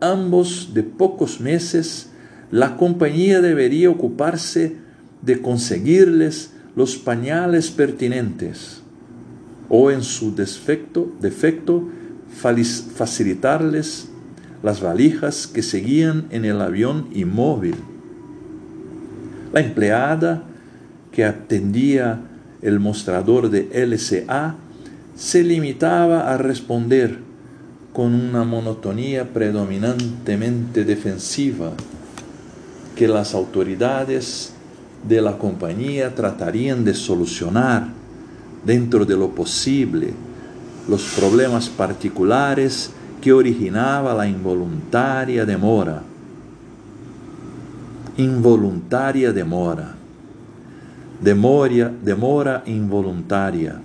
ambos 0.00 0.70
de 0.72 0.84
pocos 0.84 1.40
meses, 1.40 2.10
la 2.50 2.76
compañía 2.76 3.40
debería 3.40 3.90
ocuparse 3.90 4.76
de 5.22 5.42
conseguirles 5.42 6.52
los 6.76 6.96
pañales 6.96 7.70
pertinentes 7.70 8.82
o 9.68 9.90
en 9.90 10.02
su 10.02 10.34
defecto, 10.34 11.10
defecto 11.20 11.88
facilitarles 12.30 14.08
las 14.62 14.80
valijas 14.80 15.46
que 15.46 15.62
seguían 15.62 16.26
en 16.30 16.44
el 16.44 16.60
avión 16.60 17.08
inmóvil. 17.14 17.76
La 19.52 19.60
empleada 19.60 20.44
que 21.12 21.24
atendía 21.24 22.20
el 22.62 22.78
mostrador 22.78 23.48
de 23.48 23.68
LCA 23.86 24.56
se 25.16 25.42
limitaba 25.42 26.32
a 26.32 26.36
responder 26.36 27.18
con 27.94 28.14
una 28.14 28.44
monotonía 28.44 29.32
predominantemente 29.32 30.84
defensiva 30.84 31.72
que 32.94 33.08
las 33.08 33.34
autoridades 33.34 34.55
de 35.06 35.20
la 35.20 35.38
compañía 35.38 36.14
tratarían 36.14 36.84
de 36.84 36.94
solucionar 36.94 37.88
dentro 38.64 39.04
de 39.04 39.16
lo 39.16 39.30
posible 39.30 40.12
los 40.88 41.02
problemas 41.18 41.68
particulares 41.68 42.90
que 43.20 43.32
originaba 43.32 44.14
la 44.14 44.28
involuntaria 44.28 45.44
demora. 45.44 46.02
Involuntaria 48.16 49.32
demora. 49.32 49.94
Demora, 51.20 51.92
demora 52.02 52.62
involuntaria. 52.66 53.80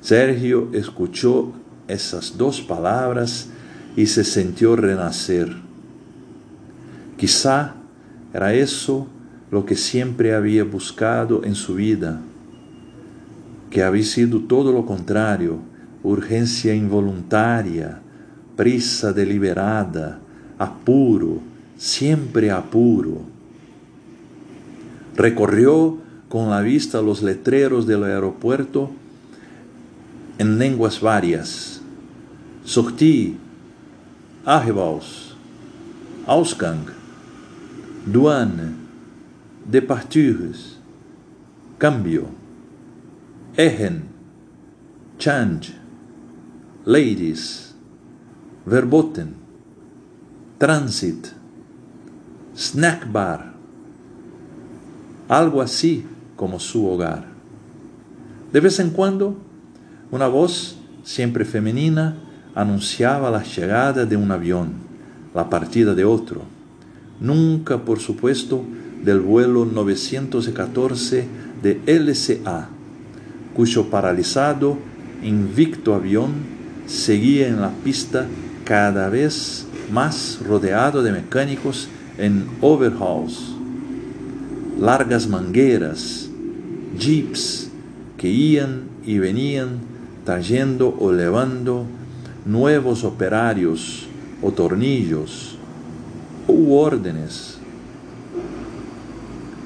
Sergio 0.00 0.68
escuchó 0.72 1.52
esas 1.88 2.36
dos 2.36 2.60
palabras 2.60 3.48
y 3.96 4.06
se 4.06 4.24
sintió 4.24 4.76
renacer. 4.76 5.54
Quizá 7.16 7.74
era 8.32 8.52
eso 8.54 9.06
lo 9.52 9.66
que 9.66 9.76
siempre 9.76 10.34
había 10.34 10.64
buscado 10.64 11.44
en 11.44 11.54
su 11.54 11.74
vida, 11.74 12.22
que 13.68 13.82
había 13.82 14.02
sido 14.02 14.40
todo 14.40 14.72
lo 14.72 14.86
contrario, 14.86 15.58
urgencia 16.02 16.74
involuntaria, 16.74 18.00
prisa 18.56 19.12
deliberada, 19.12 20.20
apuro, 20.58 21.40
siempre 21.76 22.50
apuro. 22.50 23.20
Recorrió 25.16 25.98
con 26.30 26.48
la 26.48 26.62
vista 26.62 27.02
los 27.02 27.22
letreros 27.22 27.86
del 27.86 28.04
aeropuerto 28.04 28.90
en 30.38 30.58
lenguas 30.58 30.98
varias. 30.98 31.82
Sortie, 32.64 33.36
Arrivaus, 34.46 35.36
Ausgang, 36.26 36.86
Departures, 39.64 40.78
cambio, 41.78 42.26
ehen, 43.56 44.02
change, 45.18 45.72
ladies, 46.84 47.74
verboten, 48.66 49.34
transit, 50.58 51.28
snack 52.56 53.10
bar, 53.10 53.52
algo 55.28 55.62
así 55.62 56.04
como 56.36 56.58
su 56.58 56.86
hogar. 56.86 57.26
De 58.52 58.60
vez 58.60 58.80
en 58.80 58.90
cuando, 58.90 59.36
una 60.10 60.26
voz, 60.26 60.76
siempre 61.04 61.44
femenina, 61.44 62.16
anunciaba 62.54 63.30
la 63.30 63.42
llegada 63.42 64.04
de 64.04 64.16
un 64.16 64.30
avión, 64.30 64.72
la 65.34 65.48
partida 65.48 65.94
de 65.94 66.04
otro. 66.04 66.42
Nunca, 67.20 67.78
por 67.78 68.00
supuesto, 68.00 68.64
del 69.04 69.20
vuelo 69.20 69.64
914 69.64 71.26
de 71.62 71.80
LCA, 71.86 72.68
cuyo 73.54 73.90
paralizado, 73.90 74.78
invicto 75.22 75.94
avión 75.94 76.30
seguía 76.86 77.48
en 77.48 77.60
la 77.60 77.70
pista 77.70 78.26
cada 78.64 79.08
vez 79.08 79.66
más 79.92 80.38
rodeado 80.46 81.02
de 81.02 81.12
mecánicos 81.12 81.88
en 82.18 82.46
overhauls, 82.60 83.54
largas 84.78 85.28
mangueras, 85.28 86.28
jeeps 86.98 87.70
que 88.16 88.28
iban 88.28 88.82
y 89.04 89.18
venían 89.18 89.80
trayendo 90.24 90.96
o 90.98 91.12
levando 91.12 91.84
nuevos 92.44 93.04
operarios 93.04 94.06
o 94.40 94.52
tornillos 94.52 95.56
u 96.46 96.74
órdenes 96.74 97.51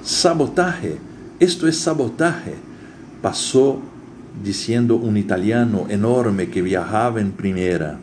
Sabotaje, 0.07 0.99
esto 1.41 1.67
es 1.67 1.79
sabotaje, 1.79 2.55
pasó 3.21 3.81
diciendo 4.41 4.95
un 4.95 5.17
italiano 5.17 5.87
enorme 5.89 6.49
que 6.49 6.63
viajaba 6.63 7.21
en 7.21 7.33
primera. 7.33 7.99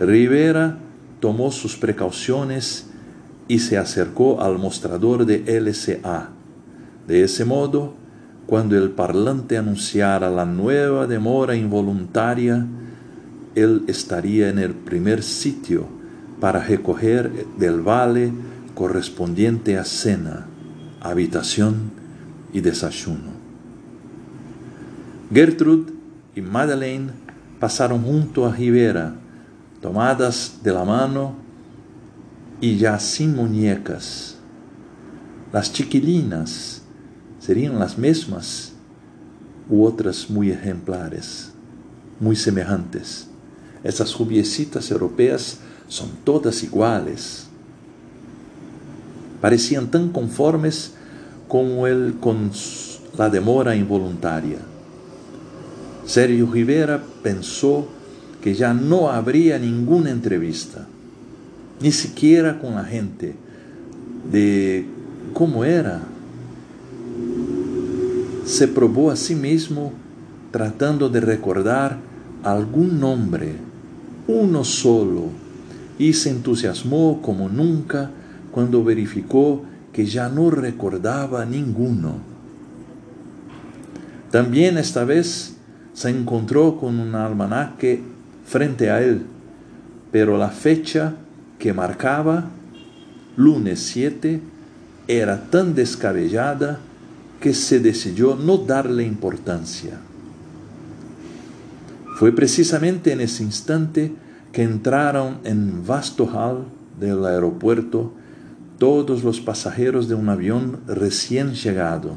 Rivera 0.00 0.76
tomó 1.20 1.52
sus 1.52 1.76
precauciones 1.76 2.88
y 3.46 3.60
se 3.60 3.78
acercó 3.78 4.42
al 4.42 4.58
mostrador 4.58 5.24
de 5.24 5.60
LCA. 5.60 6.30
De 7.06 7.22
ese 7.22 7.44
modo, 7.44 7.94
cuando 8.48 8.76
el 8.76 8.90
parlante 8.90 9.56
anunciara 9.56 10.28
la 10.30 10.44
nueva 10.44 11.06
demora 11.06 11.54
involuntaria, 11.54 12.66
él 13.54 13.84
estaría 13.86 14.48
en 14.48 14.58
el 14.58 14.74
primer 14.74 15.22
sitio 15.22 15.86
para 16.40 16.58
recoger 16.58 17.30
del 17.56 17.82
vale 17.82 18.32
correspondiente 18.78 19.76
a 19.76 19.84
cena, 19.84 20.46
habitación 21.00 21.90
y 22.52 22.60
desayuno. 22.60 23.32
Gertrude 25.34 25.92
y 26.36 26.42
Madeleine 26.42 27.10
pasaron 27.58 28.04
junto 28.04 28.46
a 28.46 28.54
Rivera, 28.54 29.16
tomadas 29.82 30.60
de 30.62 30.72
la 30.72 30.84
mano 30.84 31.34
y 32.60 32.76
ya 32.76 33.00
sin 33.00 33.34
muñecas. 33.34 34.36
Las 35.52 35.72
chiquilinas 35.72 36.82
serían 37.40 37.80
las 37.80 37.98
mismas 37.98 38.74
u 39.68 39.82
otras 39.82 40.30
muy 40.30 40.52
ejemplares, 40.52 41.50
muy 42.20 42.36
semejantes. 42.36 43.26
Esas 43.82 44.14
jubiecitas 44.14 44.88
europeas 44.92 45.58
son 45.88 46.10
todas 46.22 46.62
iguales 46.62 47.47
parecían 49.40 49.90
tan 49.90 50.10
conformes 50.10 50.92
como 51.48 51.86
él 51.86 52.16
con 52.20 52.50
la 53.16 53.30
demora 53.30 53.74
involuntaria. 53.76 54.58
Sergio 56.06 56.50
Rivera 56.50 57.02
pensó 57.22 57.88
que 58.42 58.54
ya 58.54 58.72
no 58.72 59.10
habría 59.10 59.58
ninguna 59.58 60.10
entrevista, 60.10 60.86
ni 61.80 61.92
siquiera 61.92 62.58
con 62.60 62.74
la 62.74 62.84
gente, 62.84 63.34
de 64.30 64.86
cómo 65.34 65.64
era. 65.64 66.02
Se 68.44 68.68
probó 68.68 69.10
a 69.10 69.16
sí 69.16 69.34
mismo 69.34 69.92
tratando 70.50 71.08
de 71.08 71.20
recordar 71.20 71.98
algún 72.42 73.00
nombre, 73.00 73.56
uno 74.26 74.64
solo, 74.64 75.24
y 75.98 76.12
se 76.12 76.30
entusiasmó 76.30 77.20
como 77.20 77.48
nunca 77.48 78.10
cuando 78.50 78.84
verificó 78.84 79.62
que 79.92 80.06
ya 80.06 80.28
no 80.28 80.50
recordaba 80.50 81.44
ninguno. 81.44 82.16
También 84.30 84.78
esta 84.78 85.04
vez 85.04 85.56
se 85.92 86.10
encontró 86.10 86.76
con 86.78 87.00
un 87.00 87.14
almanaque 87.14 88.02
frente 88.44 88.90
a 88.90 89.02
él, 89.02 89.22
pero 90.12 90.38
la 90.38 90.50
fecha 90.50 91.14
que 91.58 91.72
marcaba, 91.72 92.44
lunes 93.36 93.80
7, 93.80 94.40
era 95.08 95.50
tan 95.50 95.74
descabellada 95.74 96.78
que 97.40 97.54
se 97.54 97.80
decidió 97.80 98.36
no 98.36 98.58
darle 98.58 99.04
importancia. 99.04 99.98
Fue 102.18 102.32
precisamente 102.32 103.12
en 103.12 103.20
ese 103.20 103.42
instante 103.42 104.12
que 104.52 104.62
entraron 104.62 105.38
en 105.44 105.86
vasto 105.86 106.26
hall 106.26 106.66
del 106.98 107.24
aeropuerto 107.24 108.12
todos 108.78 109.24
los 109.24 109.40
pasajeros 109.40 110.08
de 110.08 110.14
un 110.14 110.28
avión 110.28 110.80
recién 110.86 111.54
llegado. 111.54 112.12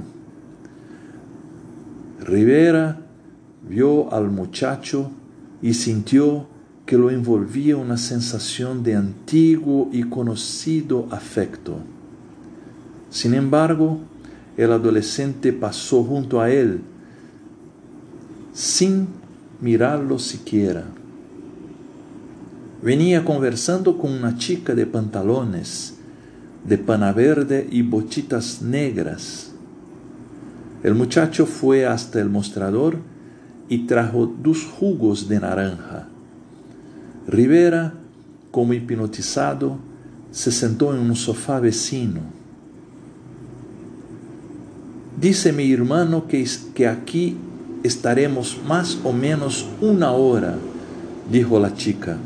Rivera 2.23 3.01
vio 3.67 4.13
al 4.13 4.29
muchacho 4.29 5.11
y 5.61 5.73
sintió 5.73 6.47
que 6.85 6.97
lo 6.97 7.09
envolvía 7.09 7.77
una 7.77 7.97
sensación 7.97 8.83
de 8.83 8.95
antiguo 8.95 9.89
y 9.91 10.03
conocido 10.03 11.07
afecto. 11.09 11.77
Sin 13.09 13.33
embargo, 13.33 13.99
el 14.57 14.71
adolescente 14.71 15.53
pasó 15.53 16.03
junto 16.03 16.41
a 16.41 16.49
él 16.51 16.81
sin 18.53 19.07
mirarlo 19.61 20.19
siquiera. 20.19 20.85
Venía 22.83 23.23
conversando 23.23 23.97
con 23.97 24.11
una 24.11 24.37
chica 24.37 24.75
de 24.75 24.85
pantalones 24.85 25.95
de 26.65 26.77
pana 26.77 27.11
verde 27.11 27.67
y 27.69 27.81
bochitas 27.81 28.61
negras. 28.61 29.51
El 30.83 30.95
muchacho 30.95 31.45
fue 31.45 31.85
hasta 31.85 32.19
el 32.19 32.29
mostrador 32.29 32.97
y 33.69 33.85
trajo 33.85 34.25
dos 34.25 34.65
jugos 34.65 35.27
de 35.27 35.39
naranja. 35.39 36.07
Rivera, 37.27 37.93
como 38.51 38.73
hipnotizado, 38.73 39.77
se 40.31 40.51
sentó 40.51 40.93
en 40.93 41.01
un 41.01 41.15
sofá 41.15 41.59
vecino. 41.59 42.21
Dice 45.19 45.53
mi 45.53 45.71
hermano 45.71 46.27
que, 46.27 46.47
que 46.73 46.87
aquí 46.87 47.37
estaremos 47.83 48.59
más 48.67 48.97
o 49.03 49.13
menos 49.13 49.67
una 49.81 50.11
hora, 50.11 50.55
dijo 51.31 51.59
la 51.59 51.73
chica. 51.75 52.17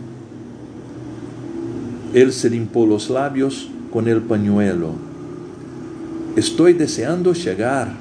Él 2.14 2.32
se 2.32 2.50
limpió 2.50 2.86
los 2.86 3.10
labios 3.10 3.70
con 3.96 4.10
el 4.10 4.22
pañuelo. 4.24 4.91
Estoy 6.36 6.74
deseando 6.74 7.32
llegar. 7.32 7.93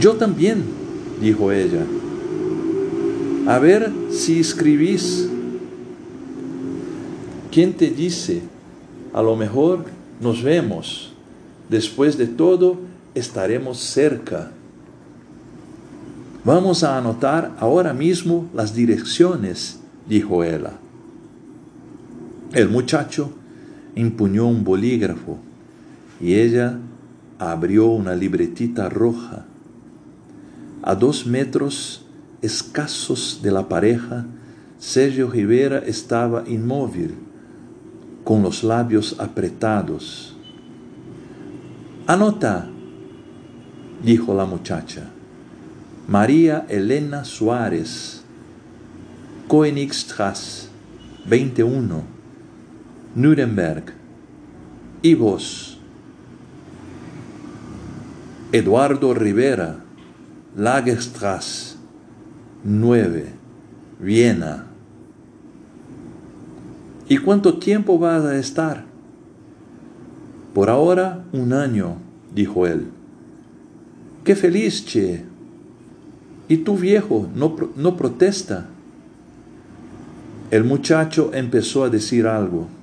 Yo 0.00 0.14
también, 0.14 0.64
dijo 1.20 1.52
ella. 1.52 1.86
A 3.46 3.60
ver 3.60 3.92
si 4.10 4.40
escribís. 4.40 5.28
¿Quién 7.52 7.72
te 7.72 7.90
dice? 7.90 8.42
A 9.12 9.22
lo 9.22 9.36
mejor 9.36 9.84
nos 10.20 10.42
vemos. 10.42 11.12
Después 11.68 12.18
de 12.18 12.26
todo, 12.26 12.78
estaremos 13.14 13.78
cerca. 13.78 14.50
Vamos 16.44 16.82
a 16.82 16.98
anotar 16.98 17.54
ahora 17.60 17.92
mismo 17.92 18.50
las 18.52 18.74
direcciones, 18.74 19.78
dijo 20.08 20.42
ella. 20.42 20.72
El 22.52 22.70
muchacho 22.70 23.34
empuñó 24.00 24.46
un 24.46 24.64
bolígrafo 24.64 25.38
y 26.20 26.34
ella 26.34 26.78
abrió 27.38 27.86
una 27.86 28.14
libretita 28.14 28.88
roja. 28.88 29.46
A 30.82 30.94
dos 30.94 31.26
metros 31.26 32.04
escasos 32.42 33.40
de 33.42 33.50
la 33.50 33.68
pareja, 33.68 34.26
Sergio 34.78 35.30
Rivera 35.30 35.78
estaba 35.78 36.44
inmóvil, 36.46 37.14
con 38.24 38.42
los 38.42 38.62
labios 38.62 39.16
apretados. 39.18 40.36
Anota, 42.06 42.68
dijo 44.02 44.34
la 44.34 44.44
muchacha. 44.44 45.10
María 46.06 46.64
Elena 46.68 47.24
Suárez, 47.24 48.22
Koenigstrasse, 49.48 50.68
21, 51.26 52.17
Nuremberg. 53.18 53.94
¿Y 55.02 55.14
vos? 55.16 55.80
Eduardo 58.52 59.12
Rivera, 59.12 59.80
Lagerstrasse, 60.56 61.78
9, 62.62 63.26
Viena. 63.98 64.66
¿Y 67.08 67.18
cuánto 67.18 67.58
tiempo 67.58 67.98
vas 67.98 68.24
a 68.24 68.38
estar? 68.38 68.84
Por 70.54 70.70
ahora, 70.70 71.24
un 71.32 71.52
año, 71.52 71.96
dijo 72.32 72.68
él. 72.68 72.86
Qué 74.22 74.36
feliz, 74.36 74.86
che. 74.86 75.24
Y 76.48 76.58
tu 76.58 76.76
viejo 76.76 77.28
no, 77.34 77.56
no 77.74 77.96
protesta. 77.96 78.66
El 80.52 80.62
muchacho 80.62 81.32
empezó 81.34 81.82
a 81.82 81.90
decir 81.90 82.24
algo. 82.28 82.77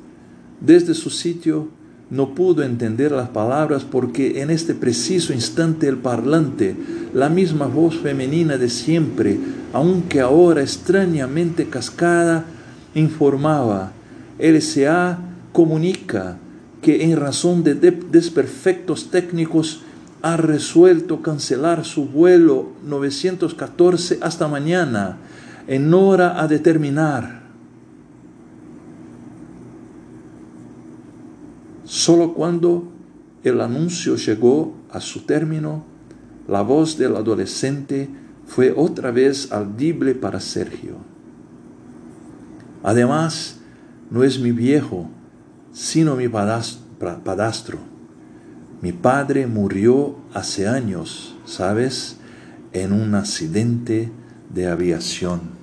Desde 0.62 0.93
su 0.93 1.10
sitio 1.10 1.70
no 2.10 2.36
pudo 2.36 2.64
entender 2.64 3.12
las 3.12 3.30
palabras 3.30 3.84
porque 3.84 4.41
en 4.41 4.51
este 4.51 4.74
preciso 4.74 5.34
instante 5.34 5.88
el 5.88 5.97
parlante, 5.97 6.76
la 7.14 7.30
misma 7.30 7.66
voz 7.66 7.97
femenina 7.97 8.58
de 8.58 8.70
siempre, 8.70 9.39
aunque 9.74 10.22
ahora 10.22 10.62
extrañamente 10.62 11.68
cascada, 11.68 12.45
informaba, 12.93 13.91
LSA 14.39 15.20
comunica 15.51 16.38
que 16.82 17.03
en 17.03 17.18
razón 17.18 17.64
de 17.64 17.74
desperfectos 17.74 19.10
técnicos 19.10 19.82
ha 20.22 20.38
resuelto 20.38 21.22
cancelar 21.22 21.86
su 21.86 22.06
vuelo 22.06 22.70
914 22.86 24.20
hasta 24.22 24.47
mañana, 24.47 25.18
en 25.68 25.93
hora 25.93 26.41
a 26.41 26.47
determinar. 26.47 27.45
Solo 31.96 32.34
cuando 32.34 32.91
el 33.46 33.62
anuncio 33.62 34.18
llegó 34.18 34.76
a 34.91 35.00
su 35.00 35.22
término, 35.22 35.86
la 36.46 36.62
voz 36.62 36.98
del 36.98 37.16
adolescente 37.16 38.10
fue 38.46 38.74
otra 38.76 39.12
vez 39.12 39.50
audible 39.54 40.14
para 40.14 40.41
Sergio. 40.41 40.98
Además, 42.84 43.62
no 44.12 44.26
es 44.26 44.41
mi 44.41 44.52
viejo, 44.52 45.10
sino 45.72 46.18
mi 46.18 46.28
padastro. 46.28 47.78
Mi 48.82 48.91
padre 48.91 49.48
murió 49.48 50.18
hace 50.34 50.68
años, 50.68 51.38
¿sabes? 51.46 52.18
En 52.74 52.91
un 52.91 53.16
accidente 53.16 54.12
de 54.54 54.68
aviación. 54.68 55.56